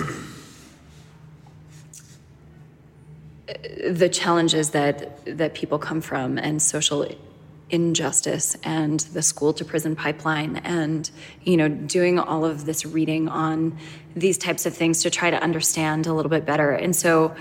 the 3.89 4.11
challenges 4.13 4.71
that 4.71 5.25
that 5.39 5.55
people 5.55 5.79
come 5.79 6.03
from 6.03 6.37
and 6.37 6.61
social 6.61 7.07
injustice 7.71 8.57
and 8.63 9.01
the 9.01 9.23
school 9.23 9.53
to 9.53 9.65
prison 9.65 9.95
pipeline 9.95 10.57
and 10.65 11.11
you 11.43 11.57
know 11.57 11.69
doing 11.69 12.19
all 12.19 12.45
of 12.45 12.65
this 12.65 12.87
reading 12.87 13.29
on 13.29 13.77
these 14.17 14.39
types 14.39 14.65
of 14.65 14.75
things 14.75 15.03
to 15.03 15.11
try 15.11 15.31
to 15.31 15.41
understand 15.43 16.07
a 16.07 16.13
little 16.13 16.31
bit 16.31 16.45
better. 16.47 16.71
And 16.73 16.97
so 16.97 17.35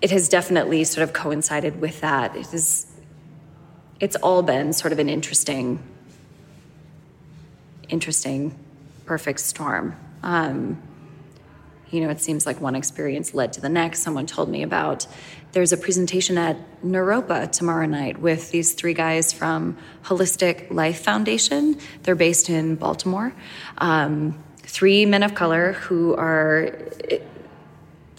it 0.00 0.10
has 0.10 0.28
definitely 0.28 0.84
sort 0.84 1.02
of 1.02 1.12
coincided 1.12 1.80
with 1.80 2.00
that. 2.00 2.36
It 2.36 2.52
is 2.54 2.86
it's 4.00 4.16
all 4.16 4.42
been 4.42 4.72
sort 4.72 4.92
of 4.92 4.98
an 4.98 5.08
interesting 5.08 5.82
interesting 7.88 8.56
perfect 9.06 9.40
storm. 9.40 9.96
Um, 10.22 10.82
you 11.90 12.02
know, 12.02 12.10
it 12.10 12.20
seems 12.20 12.44
like 12.44 12.60
one 12.60 12.74
experience 12.74 13.32
led 13.32 13.54
to 13.54 13.60
the 13.60 13.68
next. 13.68 14.00
Someone 14.00 14.26
told 14.26 14.50
me 14.50 14.62
about 14.62 15.06
there's 15.58 15.72
a 15.72 15.76
presentation 15.76 16.38
at 16.38 16.56
Naropa 16.84 17.50
tomorrow 17.50 17.84
night 17.84 18.20
with 18.20 18.52
these 18.52 18.74
three 18.74 18.94
guys 18.94 19.32
from 19.32 19.76
Holistic 20.04 20.70
Life 20.70 21.00
Foundation. 21.00 21.76
They're 22.04 22.14
based 22.14 22.48
in 22.48 22.76
Baltimore. 22.76 23.34
Um, 23.78 24.40
three 24.58 25.04
men 25.04 25.24
of 25.24 25.34
color 25.34 25.72
who 25.72 26.14
are 26.14 26.78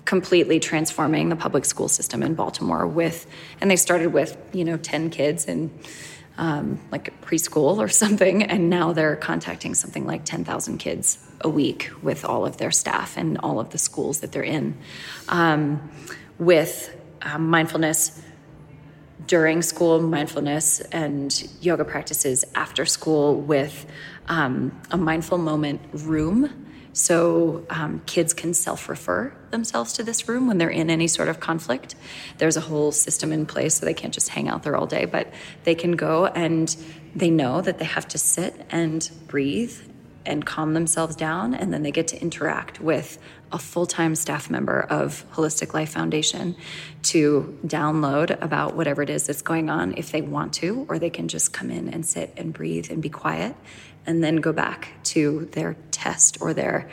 completely 0.04 0.60
transforming 0.60 1.30
the 1.30 1.38
public 1.38 1.64
school 1.64 1.88
system 1.88 2.24
in 2.24 2.36
Baltimore 2.36 2.86
with, 2.86 3.26
and 3.62 3.72
they 3.72 3.78
started 3.78 4.12
with, 4.12 4.36
you 4.52 4.66
know, 4.66 4.76
10 4.76 5.10
kids 5.10 5.46
in 5.46 5.72
um, 6.38 6.78
like 6.92 7.22
preschool 7.22 7.78
or 7.78 7.88
something, 8.04 8.44
and 8.44 8.70
now 8.70 8.92
they're 8.92 9.16
contacting 9.16 9.76
something 9.76 10.06
like 10.06 10.26
10,000 10.26 10.78
kids 10.78 11.26
a 11.40 11.48
week 11.48 11.90
with 12.02 12.26
all 12.26 12.46
of 12.46 12.58
their 12.58 12.72
staff 12.72 13.16
and 13.16 13.38
all 13.38 13.62
of 13.62 13.70
the 13.70 13.78
schools 13.78 14.20
that 14.20 14.34
they're 14.34 14.44
in. 14.44 14.78
Um, 15.30 15.90
with 16.38 16.96
um, 17.22 17.50
mindfulness 17.50 18.22
during 19.28 19.62
school, 19.62 20.02
mindfulness 20.02 20.80
and 20.80 21.48
yoga 21.62 21.86
practices 21.86 22.46
after 22.56 22.86
school 22.86 23.36
with 23.36 23.86
um, 24.28 24.80
a 24.92 24.98
mindful 24.98 25.38
moment 25.38 25.82
room 25.94 26.66
so 26.94 27.66
um, 27.70 28.02
kids 28.06 28.34
can 28.34 28.54
self 28.54 28.90
refer 28.90 29.34
themselves 29.52 29.94
to 29.94 30.04
this 30.04 30.28
room 30.28 30.48
when 30.48 30.58
they're 30.58 30.70
in 30.70 30.90
any 30.90 31.08
sort 31.08 31.28
of 31.30 31.40
conflict. 31.40 31.96
There's 32.40 32.58
a 32.58 32.62
whole 32.62 32.92
system 32.92 33.32
in 33.32 33.46
place 33.46 33.76
so 33.76 33.86
they 33.86 33.94
can't 33.94 34.14
just 34.14 34.30
hang 34.30 34.50
out 34.50 34.64
there 34.64 34.76
all 34.76 34.86
day, 34.86 35.06
but 35.06 35.32
they 35.64 35.76
can 35.76 35.94
go 35.94 36.26
and 36.26 36.76
they 37.16 37.30
know 37.30 37.62
that 37.62 37.80
they 37.80 37.86
have 37.86 38.08
to 38.10 38.18
sit 38.18 38.66
and 38.70 39.10
breathe 39.28 39.78
and 40.26 40.46
calm 40.46 40.74
themselves 40.74 41.16
down, 41.16 41.56
and 41.56 41.74
then 41.74 41.82
they 41.82 41.92
get 41.92 42.08
to 42.10 42.22
interact 42.22 42.80
with 42.82 43.18
a 43.52 43.60
full 43.60 43.86
time 43.86 44.16
staff 44.16 44.50
member 44.50 44.82
of 44.82 45.26
Holistic 45.34 45.74
Life 45.74 45.92
Foundation 45.92 46.56
to 47.04 47.58
download 47.66 48.42
about 48.42 48.76
whatever 48.76 49.02
it 49.02 49.10
is 49.10 49.28
that's 49.28 49.42
going 49.42 49.70
on 49.70 49.96
if 49.98 50.12
they 50.12 50.22
want 50.22 50.54
to, 50.56 50.86
or 50.90 51.00
they 51.00 51.10
can 51.10 51.28
just 51.28 51.54
come 51.54 51.72
in 51.72 51.90
and 51.90 52.06
sit 52.06 52.34
and 52.38 52.54
breathe 52.54 52.92
and 52.92 53.02
be 53.02 53.10
quiet 53.10 53.56
and 54.06 54.24
then 54.24 54.38
go 54.38 54.54
back 54.54 54.90
to 55.04 55.48
their 55.52 55.76
test 55.92 56.38
or 56.42 56.54
their 56.54 56.90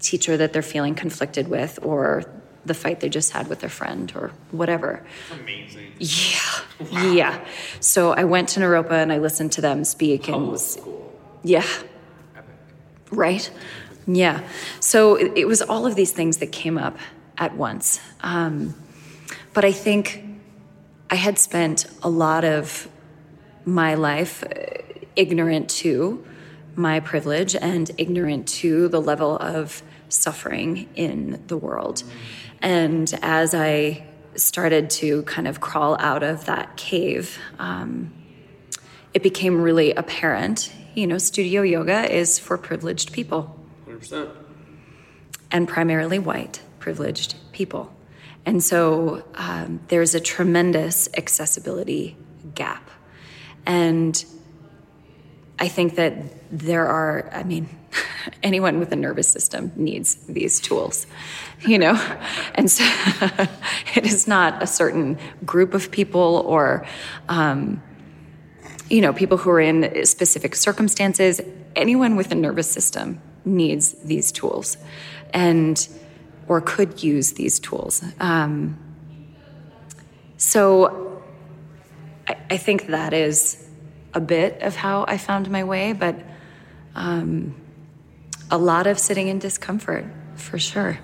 teacher 0.00 0.36
that 0.36 0.52
they're 0.52 0.62
feeling 0.62 0.94
conflicted 0.94 1.48
with 1.48 1.78
or 1.82 2.24
the 2.64 2.74
fight 2.74 3.00
they 3.00 3.08
just 3.08 3.32
had 3.32 3.48
with 3.48 3.60
their 3.60 3.70
friend 3.70 4.12
or 4.14 4.30
whatever. 4.50 5.04
Amazing. 5.32 5.92
Yeah. 5.98 6.38
Wow. 6.92 7.12
Yeah. 7.12 7.44
So 7.80 8.12
I 8.12 8.24
went 8.24 8.50
to 8.50 8.60
Naropa 8.60 8.92
and 8.92 9.12
I 9.12 9.18
listened 9.18 9.52
to 9.52 9.60
them 9.60 9.84
speak 9.84 10.28
and 10.28 10.36
oh, 10.36 10.50
was, 10.50 10.78
yeah. 11.42 11.64
Epic. 12.36 12.54
Right? 13.10 13.50
Yeah. 14.06 14.46
So 14.80 15.16
it, 15.16 15.46
was 15.46 15.62
all 15.62 15.86
of 15.86 15.94
these 15.94 16.12
things 16.12 16.38
that 16.38 16.52
came 16.52 16.76
up 16.76 16.98
at 17.38 17.56
once. 17.56 18.00
Um, 18.20 18.74
but 19.54 19.64
I 19.64 19.72
think 19.72 20.24
I 21.10 21.14
had 21.14 21.38
spent 21.38 21.86
a 22.02 22.08
lot 22.08 22.44
of 22.44 22.88
my 23.64 23.94
life 23.94 24.44
uh, 24.44 24.82
ignorant 25.16 25.70
to 25.70 26.24
my 26.76 27.00
privilege 27.00 27.54
and 27.54 27.90
ignorant 27.98 28.48
to 28.48 28.88
the 28.88 29.00
level 29.00 29.36
of 29.36 29.82
suffering 30.08 30.88
in 30.94 31.42
the 31.46 31.56
world. 31.56 32.02
And 32.60 33.12
as 33.22 33.54
I 33.54 34.04
started 34.36 34.90
to 34.90 35.22
kind 35.22 35.46
of 35.46 35.60
crawl 35.60 35.96
out 36.00 36.22
of 36.22 36.46
that 36.46 36.76
cave, 36.76 37.38
um, 37.58 38.12
it 39.12 39.22
became 39.22 39.60
really 39.60 39.92
apparent. 39.94 40.72
You 40.94 41.06
know, 41.06 41.18
studio 41.18 41.62
yoga 41.62 42.12
is 42.12 42.38
for 42.38 42.58
privileged 42.58 43.12
people. 43.12 43.63
100%. 44.10 44.30
And 45.50 45.68
primarily 45.68 46.18
white, 46.18 46.62
privileged 46.78 47.36
people. 47.52 47.94
And 48.46 48.62
so 48.62 49.24
um, 49.34 49.80
there's 49.88 50.14
a 50.14 50.20
tremendous 50.20 51.08
accessibility 51.16 52.16
gap. 52.54 52.90
And 53.66 54.22
I 55.58 55.68
think 55.68 55.94
that 55.96 56.14
there 56.50 56.86
are, 56.86 57.30
I 57.32 57.42
mean, 57.42 57.68
anyone 58.42 58.78
with 58.78 58.92
a 58.92 58.96
nervous 58.96 59.28
system 59.28 59.72
needs 59.76 60.16
these 60.26 60.60
tools, 60.60 61.06
you 61.66 61.78
know? 61.78 61.94
And 62.56 62.70
so 62.70 62.84
it 63.96 64.06
is 64.06 64.28
not 64.28 64.62
a 64.62 64.66
certain 64.66 65.18
group 65.44 65.74
of 65.74 65.90
people 65.90 66.44
or, 66.46 66.86
um, 67.28 67.82
you 68.88 69.00
know, 69.00 69.12
people 69.12 69.38
who 69.38 69.50
are 69.50 69.60
in 69.60 70.04
specific 70.04 70.54
circumstances. 70.54 71.40
Anyone 71.74 72.14
with 72.14 72.30
a 72.30 72.36
nervous 72.36 72.70
system 72.70 73.20
needs 73.44 73.92
these 74.04 74.32
tools 74.32 74.76
and, 75.32 75.88
or 76.48 76.60
could 76.60 77.02
use 77.02 77.32
these 77.32 77.58
tools. 77.58 78.04
Um, 78.20 78.78
so 80.36 81.22
I, 82.28 82.36
I 82.50 82.56
think 82.56 82.86
that 82.88 83.12
is 83.12 83.68
a 84.12 84.20
bit 84.20 84.62
of 84.62 84.76
how 84.76 85.04
I 85.08 85.18
found 85.18 85.50
my 85.50 85.64
way, 85.64 85.92
but 85.92 86.16
um, 86.94 87.54
a 88.50 88.58
lot 88.58 88.86
of 88.86 88.98
sitting 88.98 89.28
in 89.28 89.38
discomfort 89.38 90.06
for 90.36 90.58
sure. 90.58 90.98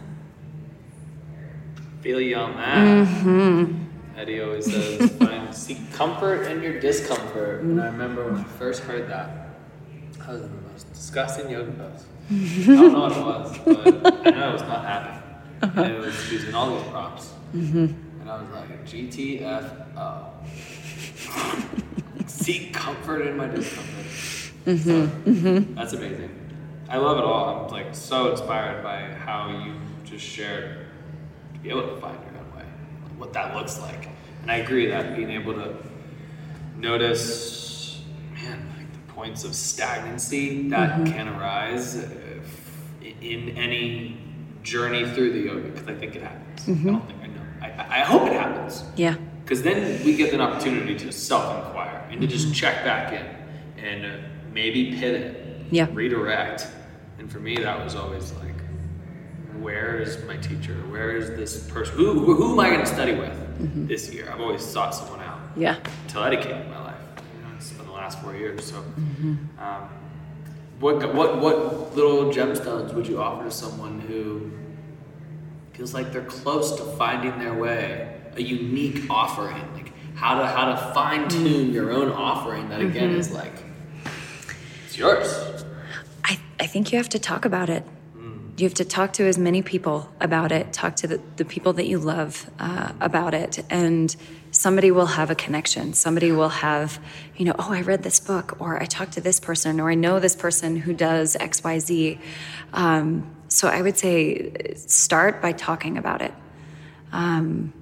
Feel 2.01 2.21
you 2.21 2.37
on 2.37 2.57
that. 2.57 3.07
Mm-hmm. 3.09 3.85
Eddie 4.17 4.41
always 4.41 4.71
says, 4.71 5.11
find 5.17 5.55
seek 5.55 5.93
comfort 5.93 6.45
in 6.45 6.63
your 6.63 6.79
discomfort. 6.79 7.63
And 7.63 7.81
I 7.81 7.87
remember 7.87 8.25
when 8.25 8.37
I 8.37 8.45
first 8.45 8.83
heard 8.83 9.09
that, 9.11 9.50
I 10.27 10.33
was 10.33 10.43
the 10.43 10.49
most 10.49 10.93
disgusting 10.93 11.51
yoga 11.51 11.73
pose. 11.73 12.05
I 12.31 12.35
don't 12.67 12.93
know 12.93 13.01
what 13.01 13.13
it 13.13 13.25
was, 13.25 13.59
but 13.59 14.27
I 14.27 14.31
know 14.31 14.51
it 14.51 14.53
was 14.53 14.63
not 14.63 14.85
happy. 14.85 15.25
Uh-huh. 15.63 15.83
And 15.83 15.93
it 15.95 16.01
was 16.01 16.33
using 16.33 16.55
all 16.55 16.77
these 16.77 16.89
props. 16.89 17.33
Mm-hmm. 17.55 18.21
And 18.21 18.31
I 18.31 18.41
was 18.41 18.51
like, 18.51 18.87
GTFO 18.87 20.31
seek 22.29 22.73
comfort 22.73 23.23
in 23.23 23.37
my 23.37 23.47
discomfort. 23.49 24.07
Mm-hmm. 24.67 24.77
So, 24.77 25.07
mm-hmm. 25.31 25.75
That's 25.75 25.93
amazing. 25.93 26.31
I 26.89 26.99
love 26.99 27.19
it 27.19 27.25
all. 27.25 27.67
I'm 27.67 27.73
like 27.73 27.95
so 27.95 28.31
inspired 28.31 28.83
by 28.83 29.03
how 29.03 29.65
you 29.65 29.75
just 30.05 30.25
shared 30.25 30.87
to 31.55 31.61
be 31.61 31.71
able 31.71 31.83
to 31.83 31.97
find 32.01 32.19
your 32.25 32.43
own 32.43 32.57
way, 32.57 32.65
what 33.17 33.33
that 33.33 33.55
looks 33.55 33.79
like. 33.81 34.09
And 34.43 34.51
I 34.51 34.57
agree 34.57 34.87
that 34.89 35.17
being 35.17 35.31
able 35.31 35.55
to 35.55 35.77
notice, 36.77 37.70
points 39.21 39.45
of 39.45 39.55
stagnancy 39.55 40.71
that 40.71 40.93
mm-hmm. 40.93 41.13
can 41.13 41.29
arise 41.29 41.97
uh, 41.97 42.07
in 43.21 43.51
any 43.51 44.17
journey 44.63 45.05
through 45.11 45.31
the 45.35 45.41
yoga, 45.41 45.69
because 45.69 45.89
I 45.89 45.95
think 45.95 46.17
it 46.17 46.23
happens. 46.23 46.61
I 46.67 46.71
mm-hmm. 46.71 46.87
don't 46.87 47.07
think 47.07 47.23
I 47.23 47.27
know. 47.27 47.43
I, 47.61 48.01
I 48.01 48.01
hope 48.01 48.27
it 48.29 48.33
happens. 48.33 48.83
Yeah. 48.97 49.17
Because 49.43 49.63
then 49.63 50.03
we 50.07 50.17
get 50.17 50.33
an 50.33 50.41
opportunity 50.41 50.97
to 50.97 51.13
self 51.13 51.67
inquire 51.67 52.09
and 52.11 52.23
to 52.23 52.27
just 52.27 52.47
mm-hmm. 52.47 52.55
check 52.55 52.83
back 52.83 53.13
in 53.13 53.85
and 53.85 54.07
uh, 54.07 54.27
maybe 54.55 54.97
pivot, 54.99 55.67
yeah. 55.71 55.87
redirect. 55.93 56.67
And 57.19 57.31
for 57.31 57.41
me, 57.41 57.57
that 57.57 57.85
was 57.85 57.95
always 57.95 58.33
like, 58.33 58.59
where 59.59 60.01
is 60.01 60.25
my 60.25 60.39
teacher? 60.39 60.77
Where 60.89 61.15
is 61.15 61.29
this 61.31 61.69
person? 61.69 61.95
Who, 61.97 62.35
who, 62.35 62.53
am 62.53 62.61
I 62.61 62.71
going 62.71 62.81
to 62.81 62.87
study 62.87 63.13
with 63.13 63.33
mm-hmm. 63.33 63.87
this 63.87 64.11
year? 64.15 64.31
I've 64.33 64.41
always 64.41 64.65
sought 64.65 64.95
someone 64.95 65.21
out. 65.21 65.41
Yeah. 65.57 65.77
To 66.09 66.25
educate 66.25 66.59
in 66.59 66.71
my 66.71 66.85
life. 66.85 66.90
Last 68.01 68.21
four 68.23 68.35
years. 68.35 68.65
So, 68.65 68.77
mm-hmm. 68.77 69.35
um, 69.59 69.89
what, 70.81 71.15
what, 71.15 71.39
what 71.41 71.95
little 71.95 72.33
gemstones 72.33 72.95
would 72.95 73.07
you 73.07 73.21
offer 73.21 73.45
to 73.45 73.51
someone 73.51 74.01
who 74.01 74.51
feels 75.73 75.93
like 75.93 76.13
they're 76.13 76.23
close 76.23 76.77
to 76.77 76.83
finding 76.97 77.39
their 77.39 77.55
way 77.55 78.17
a 78.37 78.43
unique 78.43 79.11
offering 79.11 79.57
like 79.75 79.93
how 80.15 80.39
to 80.39 80.47
how 80.47 80.67
to 80.67 80.77
fine 80.95 81.29
tune 81.29 81.73
your 81.73 81.91
own 81.91 82.13
offering 82.13 82.69
that 82.69 82.81
again 82.81 83.11
mm-hmm. 83.11 83.19
is 83.19 83.33
like 83.33 83.53
it's 84.85 84.97
yours 84.97 85.65
i 86.25 86.39
i 86.61 86.67
think 86.67 86.93
you 86.93 86.99
have 86.99 87.09
to 87.09 87.19
talk 87.19 87.45
about 87.45 87.69
it. 87.69 87.85
You 88.61 88.69
have 88.69 88.75
to 88.75 88.85
talk 88.85 89.15
to 89.15 89.27
as 89.27 89.39
many 89.39 89.63
people 89.63 90.11
about 90.21 90.53
it 90.53 90.73
talk 90.73 90.97
to 90.97 91.07
the, 91.07 91.21
the 91.37 91.45
people 91.45 91.73
that 91.73 91.87
you 91.87 91.99
love 91.99 92.51
uh, 92.59 92.93
about 93.01 93.33
it 93.35 93.65
and 93.71 94.15
somebody 94.51 94.91
will 94.91 95.07
have 95.07 95.31
a 95.31 95.35
connection. 95.35 95.93
Somebody 95.93 96.33
will 96.33 96.49
have 96.49 96.99
you 97.37 97.45
know 97.45 97.55
oh 97.59 97.73
i 97.73 97.81
read 97.81 98.03
this 98.03 98.21
book 98.21 98.61
or 98.61 98.83
i 98.83 98.85
talked 98.85 99.13
to 99.13 99.21
this 99.21 99.41
person 99.41 99.81
or 99.81 99.91
i 99.91 99.95
know 99.95 100.21
this 100.21 100.37
person 100.37 100.77
who 100.77 100.93
does 100.93 101.37
xyz 101.37 102.19
um, 102.73 103.35
so 103.49 103.69
i 103.69 103.81
would 103.81 103.97
say 103.97 104.75
start 104.75 105.41
by 105.41 105.53
talking 105.53 105.97
about 105.97 106.21
it. 106.23 106.35
Um, 107.13 107.73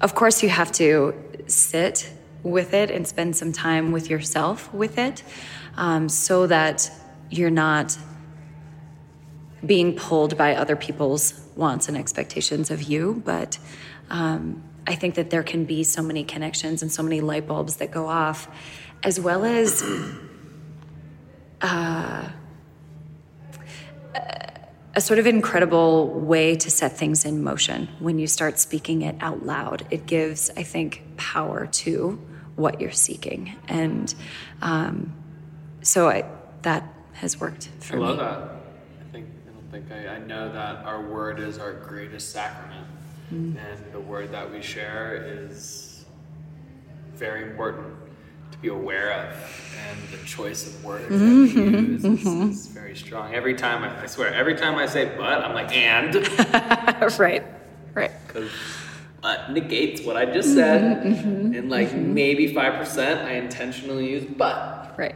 of 0.00 0.14
course, 0.14 0.42
you 0.42 0.48
have 0.48 0.72
to 0.72 1.14
sit 1.46 2.10
with 2.42 2.74
it 2.74 2.90
and 2.90 3.06
spend 3.06 3.36
some 3.36 3.52
time 3.52 3.92
with 3.92 4.10
yourself 4.10 4.72
with 4.74 4.98
it 4.98 5.22
um, 5.76 6.08
so 6.08 6.46
that 6.48 6.90
you're 7.30 7.50
not 7.50 7.96
being 9.64 9.94
pulled 9.94 10.36
by 10.36 10.54
other 10.54 10.76
people's 10.76 11.40
wants 11.56 11.88
and 11.88 11.96
expectations 11.96 12.70
of 12.70 12.82
you. 12.82 13.22
But 13.24 13.58
um, 14.10 14.62
I 14.86 14.94
think 14.94 15.14
that 15.14 15.30
there 15.30 15.42
can 15.42 15.64
be 15.64 15.84
so 15.84 16.02
many 16.02 16.24
connections 16.24 16.82
and 16.82 16.90
so 16.90 17.02
many 17.02 17.20
light 17.20 17.46
bulbs 17.46 17.76
that 17.76 17.90
go 17.90 18.06
off, 18.06 18.48
as 19.02 19.20
well 19.20 19.44
as. 19.44 19.84
Uh, 21.64 22.28
a 24.94 25.00
sort 25.00 25.18
of 25.18 25.26
incredible 25.26 26.08
way 26.08 26.54
to 26.56 26.70
set 26.70 26.96
things 26.96 27.24
in 27.24 27.42
motion 27.42 27.88
when 27.98 28.18
you 28.18 28.26
start 28.26 28.58
speaking 28.58 29.02
it 29.02 29.16
out 29.20 29.44
loud. 29.44 29.86
It 29.90 30.06
gives, 30.06 30.50
I 30.56 30.62
think, 30.62 31.02
power 31.16 31.66
to 31.66 32.20
what 32.56 32.80
you're 32.80 32.90
seeking. 32.90 33.56
And 33.68 34.14
um, 34.60 35.14
so 35.80 36.08
I, 36.08 36.26
that 36.62 36.92
has 37.14 37.40
worked 37.40 37.68
for 37.80 37.96
me. 37.96 38.02
I 38.02 38.06
love 38.06 38.16
me. 38.18 38.24
that. 38.24 38.61
Think 39.72 39.90
I, 39.90 40.06
I 40.06 40.18
know 40.18 40.52
that 40.52 40.84
our 40.84 41.00
word 41.00 41.40
is 41.40 41.58
our 41.58 41.72
greatest 41.72 42.30
sacrament, 42.30 42.86
mm. 43.32 43.56
and 43.56 43.92
the 43.92 44.00
word 44.00 44.30
that 44.32 44.52
we 44.52 44.60
share 44.60 45.24
is 45.26 46.04
very 47.14 47.42
important 47.42 47.86
to 48.50 48.58
be 48.58 48.68
aware 48.68 49.12
of, 49.12 49.72
and 49.88 50.08
the 50.10 50.22
choice 50.26 50.66
of 50.66 50.84
words 50.84 51.08
that 51.08 51.14
we 51.14 51.18
mm-hmm. 51.18 51.74
use 51.74 52.04
is, 52.04 52.20
mm-hmm. 52.20 52.50
is 52.50 52.66
very 52.66 52.94
strong. 52.94 53.34
Every 53.34 53.54
time 53.54 53.82
I, 53.82 54.02
I 54.02 54.06
swear, 54.08 54.34
every 54.34 54.56
time 54.56 54.74
I 54.74 54.84
say 54.84 55.10
"but," 55.16 55.42
I'm 55.42 55.54
like 55.54 55.74
"and." 55.74 56.16
right, 57.18 57.42
right. 57.94 58.10
because 58.26 58.50
uh, 59.22 59.46
negates 59.50 60.02
what 60.02 60.18
I 60.18 60.26
just 60.26 60.52
said, 60.52 61.02
mm-hmm, 61.02 61.54
and 61.54 61.70
like 61.70 61.94
maybe 61.94 62.52
five 62.52 62.74
percent 62.74 63.20
I 63.20 63.36
intentionally 63.36 64.10
use 64.10 64.26
but 64.36 64.94
Right. 64.98 65.14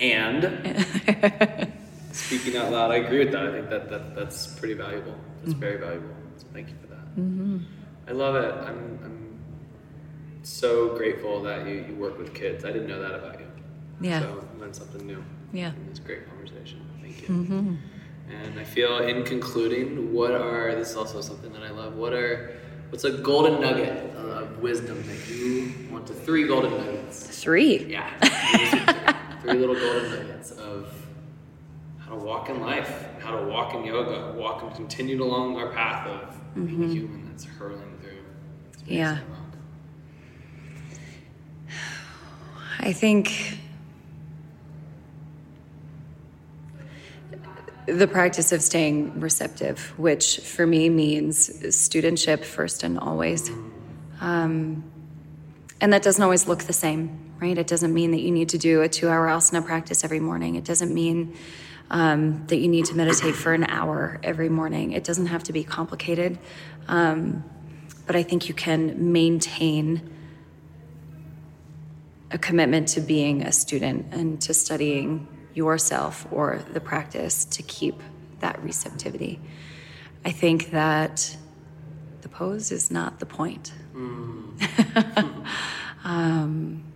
and 0.00 1.74
speaking 2.18 2.56
out 2.56 2.70
loud. 2.70 2.90
I 2.90 2.96
agree 2.96 3.20
with 3.20 3.32
that. 3.32 3.46
I 3.46 3.52
think 3.52 3.70
that, 3.70 3.88
that 3.88 4.14
that's 4.14 4.46
pretty 4.46 4.74
valuable. 4.74 5.14
That's 5.40 5.52
mm-hmm. 5.52 5.60
very 5.60 5.78
valuable. 5.78 6.14
So 6.36 6.46
thank 6.52 6.68
you 6.68 6.74
for 6.80 6.88
that. 6.88 7.04
Mm-hmm. 7.16 7.58
I 8.08 8.12
love 8.12 8.34
it. 8.36 8.52
I'm 8.52 8.98
I'm 9.04 9.38
so 10.42 10.96
grateful 10.96 11.42
that 11.42 11.66
you, 11.66 11.84
you 11.88 11.94
work 11.94 12.18
with 12.18 12.34
kids. 12.34 12.64
I 12.64 12.72
didn't 12.72 12.88
know 12.88 13.00
that 13.00 13.14
about 13.14 13.38
you. 13.40 13.46
Yeah. 14.00 14.20
So 14.20 14.44
I 14.54 14.60
learned 14.60 14.76
something 14.76 15.06
new. 15.06 15.24
Yeah. 15.52 15.72
In 15.72 15.88
this 15.88 15.98
great 15.98 16.28
conversation. 16.28 16.84
Thank 17.00 17.22
you. 17.22 17.28
Mm-hmm. 17.28 17.74
And 18.30 18.60
I 18.60 18.64
feel 18.64 18.98
in 18.98 19.24
concluding, 19.24 20.12
what 20.12 20.32
are 20.32 20.74
this 20.74 20.90
is 20.90 20.96
also 20.96 21.20
something 21.20 21.52
that 21.52 21.62
I 21.62 21.70
love. 21.70 21.96
What 21.96 22.12
are 22.12 22.56
what's 22.90 23.04
a 23.04 23.12
golden 23.12 23.60
nugget 23.60 24.14
of 24.16 24.58
wisdom 24.58 25.02
that 25.06 25.28
you 25.28 25.72
want 25.90 26.06
to 26.08 26.14
three 26.14 26.46
golden 26.46 26.72
nuggets? 26.72 27.26
Three. 27.42 27.84
Yeah. 27.84 28.10
these 28.20 28.74
are 28.74 28.92
three, 28.92 29.52
three 29.52 29.58
little 29.58 29.74
golden 29.74 30.10
nuggets 30.10 30.50
of 30.52 30.92
how 32.08 32.14
to 32.14 32.24
walk 32.24 32.48
in 32.48 32.60
life, 32.60 33.06
how 33.20 33.38
to 33.38 33.46
walk 33.46 33.74
in 33.74 33.84
yoga, 33.84 34.32
walk 34.34 34.62
and 34.62 34.74
continue 34.74 35.22
along 35.22 35.56
our 35.56 35.70
path 35.72 36.06
of 36.06 36.38
being 36.54 36.84
a 36.84 36.86
human 36.86 37.28
that's 37.28 37.44
hurling 37.44 37.98
through 38.00 38.24
Yeah. 38.86 39.18
I 42.80 42.92
think 42.94 43.58
the 47.86 48.06
practice 48.06 48.52
of 48.52 48.62
staying 48.62 49.20
receptive, 49.20 49.92
which 49.98 50.38
for 50.38 50.66
me 50.66 50.88
means 50.88 51.50
studentship 51.50 52.44
first 52.44 52.84
and 52.84 52.98
always. 52.98 53.50
Um, 54.20 54.84
and 55.80 55.92
that 55.92 56.02
doesn't 56.02 56.22
always 56.22 56.48
look 56.48 56.64
the 56.64 56.72
same, 56.72 57.34
right? 57.38 57.58
It 57.58 57.66
doesn't 57.66 57.92
mean 57.92 58.12
that 58.12 58.20
you 58.20 58.30
need 58.30 58.48
to 58.50 58.58
do 58.58 58.80
a 58.80 58.88
two 58.88 59.08
hour 59.10 59.26
asana 59.26 59.64
practice 59.64 60.04
every 60.04 60.20
morning. 60.20 60.54
It 60.54 60.64
doesn't 60.64 60.94
mean 60.94 61.36
um, 61.90 62.46
that 62.46 62.56
you 62.56 62.68
need 62.68 62.86
to 62.86 62.94
meditate 62.94 63.34
for 63.34 63.52
an 63.52 63.64
hour 63.64 64.20
every 64.22 64.48
morning. 64.48 64.92
It 64.92 65.04
doesn't 65.04 65.26
have 65.26 65.42
to 65.44 65.52
be 65.52 65.64
complicated. 65.64 66.38
Um, 66.86 67.44
but 68.06 68.16
I 68.16 68.22
think 68.22 68.48
you 68.48 68.54
can 68.54 69.12
maintain 69.12 70.14
a 72.30 72.38
commitment 72.38 72.88
to 72.88 73.00
being 73.00 73.42
a 73.42 73.52
student 73.52 74.06
and 74.12 74.40
to 74.42 74.54
studying 74.54 75.26
yourself 75.54 76.26
or 76.30 76.64
the 76.72 76.80
practice 76.80 77.44
to 77.44 77.62
keep 77.62 78.00
that 78.40 78.62
receptivity. 78.62 79.40
I 80.24 80.30
think 80.30 80.70
that 80.70 81.36
the 82.22 82.28
pose 82.28 82.70
is 82.70 82.90
not 82.90 83.18
the 83.18 83.26
point. 83.26 83.72
um, 86.04 86.87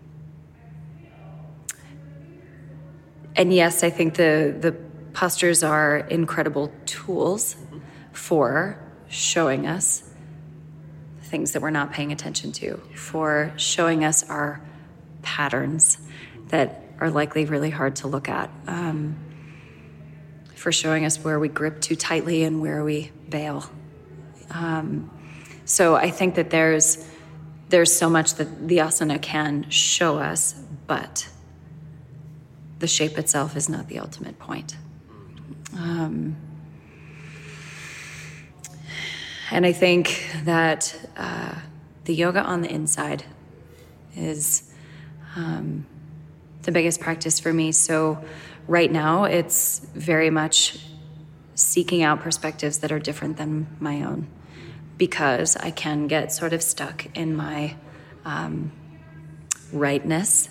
and 3.37 3.53
yes, 3.53 3.83
I 3.83 3.91
think 3.91 4.15
the, 4.15 4.57
the 4.59 4.73
postures 5.13 5.63
are 5.63 5.99
incredible 5.99 6.73
tools 6.87 7.57
for 8.13 8.79
showing 9.09 9.67
us 9.67 10.09
things 11.23 11.53
that 11.53 11.63
we're 11.63 11.71
not 11.71 11.93
paying 11.93 12.13
attention 12.13 12.53
to, 12.53 12.77
for 12.95 13.53
showing 13.57 14.05
us 14.05 14.29
our 14.29 14.61
patterns 15.23 15.99
that 16.49 16.83
are 17.01 17.11
likely 17.11 17.45
really 17.45 17.71
hard 17.71 17.97
to 17.97 18.09
look 18.09 18.29
at, 18.29 18.51
um, 18.67 19.17
for 20.55 20.71
showing 20.71 21.05
us 21.05 21.19
where 21.25 21.41
we 21.41 21.49
grip 21.49 21.81
too 21.81 21.97
tightly 21.97 22.45
and 22.45 22.61
where 22.61 22.85
we 22.85 23.11
bail. 23.29 23.65
Um, 24.51 25.11
so 25.65 25.95
I 25.95 26.11
think 26.11 26.35
that 26.35 26.51
there's 26.51 27.09
there's 27.71 27.97
so 27.97 28.11
much 28.11 28.35
that 28.35 28.69
the 28.69 28.79
asana 28.79 29.21
can 29.21 29.71
show 29.71 30.19
us, 30.19 30.53
but 30.87 31.27
the 32.83 32.89
shape 32.89 33.17
itself 33.17 33.57
is 33.57 33.69
not 33.69 33.87
the 33.87 34.01
ultimate 34.01 34.41
point. 34.41 34.77
Um, 35.79 36.37
and 39.53 39.65
I 39.65 39.71
think 39.71 40.27
that 40.43 40.93
uh, 41.17 41.55
the 42.07 42.13
yoga 42.13 42.43
on 42.43 42.61
the 42.61 42.69
inside 42.69 43.25
is 44.17 44.69
um, 45.37 45.87
the 46.63 46.73
biggest 46.73 47.01
practice 47.01 47.39
for 47.39 47.53
me. 47.53 47.71
So, 47.71 48.23
right 48.67 48.91
now, 48.91 49.25
it's 49.25 49.79
very 49.95 50.31
much 50.31 50.79
seeking 51.55 52.03
out 52.03 52.19
perspectives 52.21 52.79
that 52.79 52.91
are 52.91 52.99
different 52.99 53.37
than 53.37 53.69
my 53.79 54.03
own 54.03 54.27
because 54.99 55.57
I 55.57 55.71
can 55.71 56.09
get 56.09 56.33
sort 56.33 56.53
of 56.53 56.65
stuck 56.65 57.07
in 57.17 57.37
my 57.37 57.77
um, 58.25 58.73
rightness. 59.73 60.49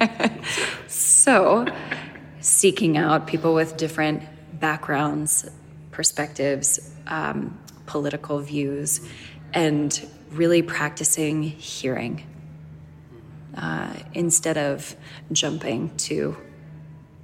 so, 1.22 1.66
seeking 2.40 2.96
out 2.96 3.28
people 3.28 3.54
with 3.54 3.76
different 3.76 4.24
backgrounds, 4.58 5.48
perspectives, 5.92 6.90
um, 7.06 7.56
political 7.86 8.40
views, 8.40 9.08
and 9.54 10.04
really 10.32 10.62
practicing 10.62 11.44
hearing 11.44 12.26
uh, 13.56 13.94
instead 14.14 14.58
of 14.58 14.96
jumping 15.30 15.96
to 15.96 16.36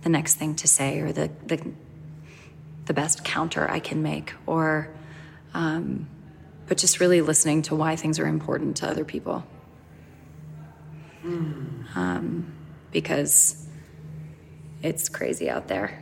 the 0.02 0.08
next 0.08 0.36
thing 0.36 0.54
to 0.54 0.68
say 0.68 1.00
or 1.00 1.10
the, 1.10 1.28
the, 1.46 1.60
the 2.84 2.94
best 2.94 3.24
counter 3.24 3.68
I 3.68 3.80
can 3.80 4.04
make, 4.04 4.32
or 4.46 4.94
um, 5.54 6.06
but 6.68 6.78
just 6.78 7.00
really 7.00 7.20
listening 7.20 7.62
to 7.62 7.74
why 7.74 7.96
things 7.96 8.20
are 8.20 8.28
important 8.28 8.76
to 8.76 8.88
other 8.88 9.04
people. 9.04 9.44
Um, 11.96 12.54
because 12.92 13.67
it's 14.82 15.08
crazy 15.08 15.50
out 15.50 15.68
there. 15.68 15.98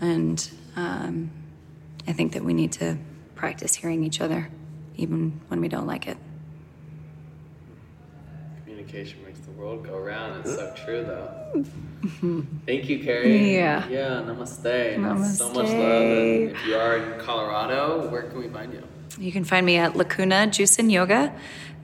And 0.00 0.50
um, 0.76 1.30
I 2.06 2.12
think 2.12 2.32
that 2.32 2.44
we 2.44 2.54
need 2.54 2.72
to 2.72 2.98
practice 3.34 3.74
hearing 3.74 4.04
each 4.04 4.20
other, 4.20 4.48
even 4.96 5.40
when 5.48 5.60
we 5.60 5.68
don't 5.68 5.86
like 5.86 6.08
it. 6.08 6.16
Communication 8.64 9.24
makes 9.24 9.38
the 9.40 9.50
world 9.52 9.84
go 9.84 9.98
round. 9.98 10.40
It's 10.40 10.54
so 10.54 10.72
true, 10.74 11.04
though. 11.04 11.64
Thank 12.66 12.88
you, 12.88 13.02
Carrie. 13.02 13.54
Yeah. 13.54 13.86
Yeah, 13.88 14.22
namaste. 14.26 15.36
So 15.36 15.48
much 15.48 15.56
love. 15.56 15.66
And 15.66 16.50
if 16.50 16.66
you 16.66 16.76
are 16.76 16.96
in 16.96 17.20
Colorado, 17.20 18.08
where 18.08 18.22
can 18.22 18.38
we 18.38 18.48
find 18.48 18.72
you? 18.72 18.82
You 19.18 19.30
can 19.30 19.44
find 19.44 19.64
me 19.66 19.76
at 19.76 19.94
Lacuna 19.94 20.46
Juicin 20.48 20.90
Yoga, 20.90 21.34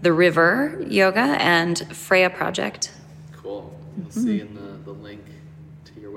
The 0.03 0.13
River 0.13 0.83
Yoga, 0.89 1.21
and 1.21 1.79
Freya 1.95 2.31
Project. 2.31 2.93
Cool. 3.33 3.79
We'll 3.97 4.11
see 4.11 4.41
in 4.41 4.55
the, 4.55 4.79
the 4.85 4.93
link 4.93 5.25
to 5.27 5.28
your 5.28 5.28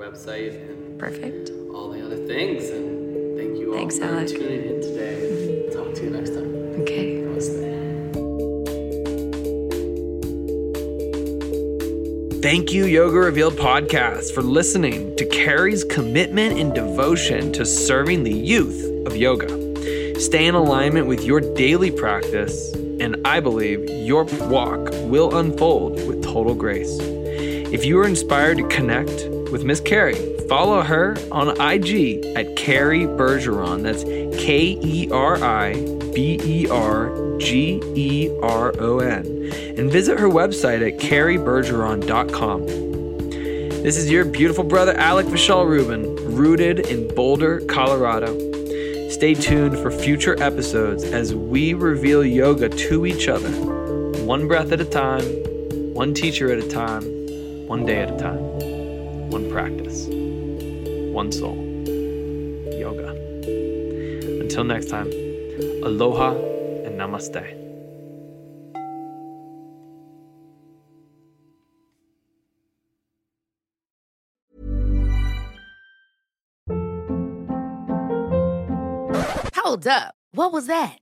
website 0.02 0.54
and 0.68 0.98
Perfect. 0.98 1.50
all 1.72 1.90
the 1.90 2.04
other 2.04 2.16
things. 2.26 2.68
And 2.70 3.38
thank 3.38 3.56
you 3.56 3.70
all 3.70 3.78
Thanks, 3.78 3.98
for 3.98 4.04
Alec. 4.04 4.28
tuning 4.28 4.64
in 4.64 4.80
today. 4.80 5.14
Mm-hmm. 5.22 5.78
Talk 5.78 5.94
to 5.94 6.02
you 6.02 6.10
next 6.10 6.30
time. 6.30 6.52
Okay. 6.82 7.22
Namaste. 7.22 7.62
Thank 12.42 12.72
you, 12.72 12.86
Yoga 12.86 13.18
Revealed 13.18 13.54
Podcast, 13.54 14.34
for 14.34 14.42
listening 14.42 15.14
to 15.14 15.24
Carrie's 15.26 15.84
commitment 15.84 16.58
and 16.58 16.74
devotion 16.74 17.52
to 17.52 17.64
serving 17.64 18.24
the 18.24 18.32
youth 18.32 19.06
of 19.06 19.14
yoga. 19.14 19.48
Stay 20.20 20.46
in 20.46 20.56
alignment 20.56 21.06
with 21.06 21.22
your 21.22 21.40
daily 21.54 21.92
practice, 21.92 22.74
and 22.74 23.16
I 23.24 23.38
believe 23.38 23.88
your 23.88 24.24
walk 24.48 24.90
will 25.04 25.36
unfold 25.38 26.04
with 26.08 26.24
total 26.24 26.56
grace. 26.56 26.98
If 27.00 27.84
you 27.84 28.00
are 28.00 28.06
inspired 28.06 28.58
to 28.58 28.66
connect 28.66 29.28
with 29.52 29.62
Miss 29.64 29.80
Carrie, 29.80 30.16
follow 30.48 30.80
her 30.80 31.14
on 31.30 31.50
IG 31.60 32.24
at 32.34 32.56
Carrie 32.56 33.04
Bergeron. 33.04 33.82
That's 33.82 34.02
K 34.42 34.78
E 34.82 35.10
R 35.12 35.36
I 35.36 35.74
B 36.12 36.40
E 36.42 36.66
R 36.68 37.38
G 37.38 37.80
E 37.94 38.30
R 38.42 38.72
O 38.80 38.98
N. 39.00 39.52
And 39.76 39.92
visit 39.92 40.18
her 40.18 40.28
website 40.28 40.84
at 40.86 40.98
carriebergeron.com. 40.98 42.66
This 43.82 43.96
is 43.96 44.10
your 44.10 44.24
beautiful 44.24 44.64
brother, 44.64 44.94
Alec 44.94 45.26
Vishal 45.26 45.68
Rubin, 45.68 46.16
rooted 46.34 46.80
in 46.86 47.12
Boulder, 47.14 47.60
Colorado. 47.62 48.38
Stay 49.10 49.34
tuned 49.34 49.76
for 49.78 49.90
future 49.90 50.40
episodes 50.42 51.04
as 51.04 51.34
we 51.34 51.74
reveal 51.74 52.24
yoga 52.24 52.68
to 52.68 53.04
each 53.06 53.28
other, 53.28 53.50
one 54.24 54.48
breath 54.48 54.72
at 54.72 54.80
a 54.80 54.84
time, 54.84 55.24
one 55.92 56.14
teacher 56.14 56.50
at 56.50 56.58
a 56.58 56.68
time, 56.68 57.02
one 57.66 57.84
day 57.84 58.00
at 58.00 58.10
a 58.10 58.16
time, 58.18 58.38
one 59.32 59.50
practice, 59.50 60.08
one 61.10 61.32
soul. 61.32 61.56
Yoga. 62.78 63.12
until 64.42 64.62
next 64.62 64.90
time, 64.90 65.06
aloha 65.82 66.32
and 66.84 67.00
namaste. 67.00 67.42
Hold 79.56 79.86
up. 79.86 80.14
What 80.32 80.52
was 80.52 80.66
that? 80.66 81.01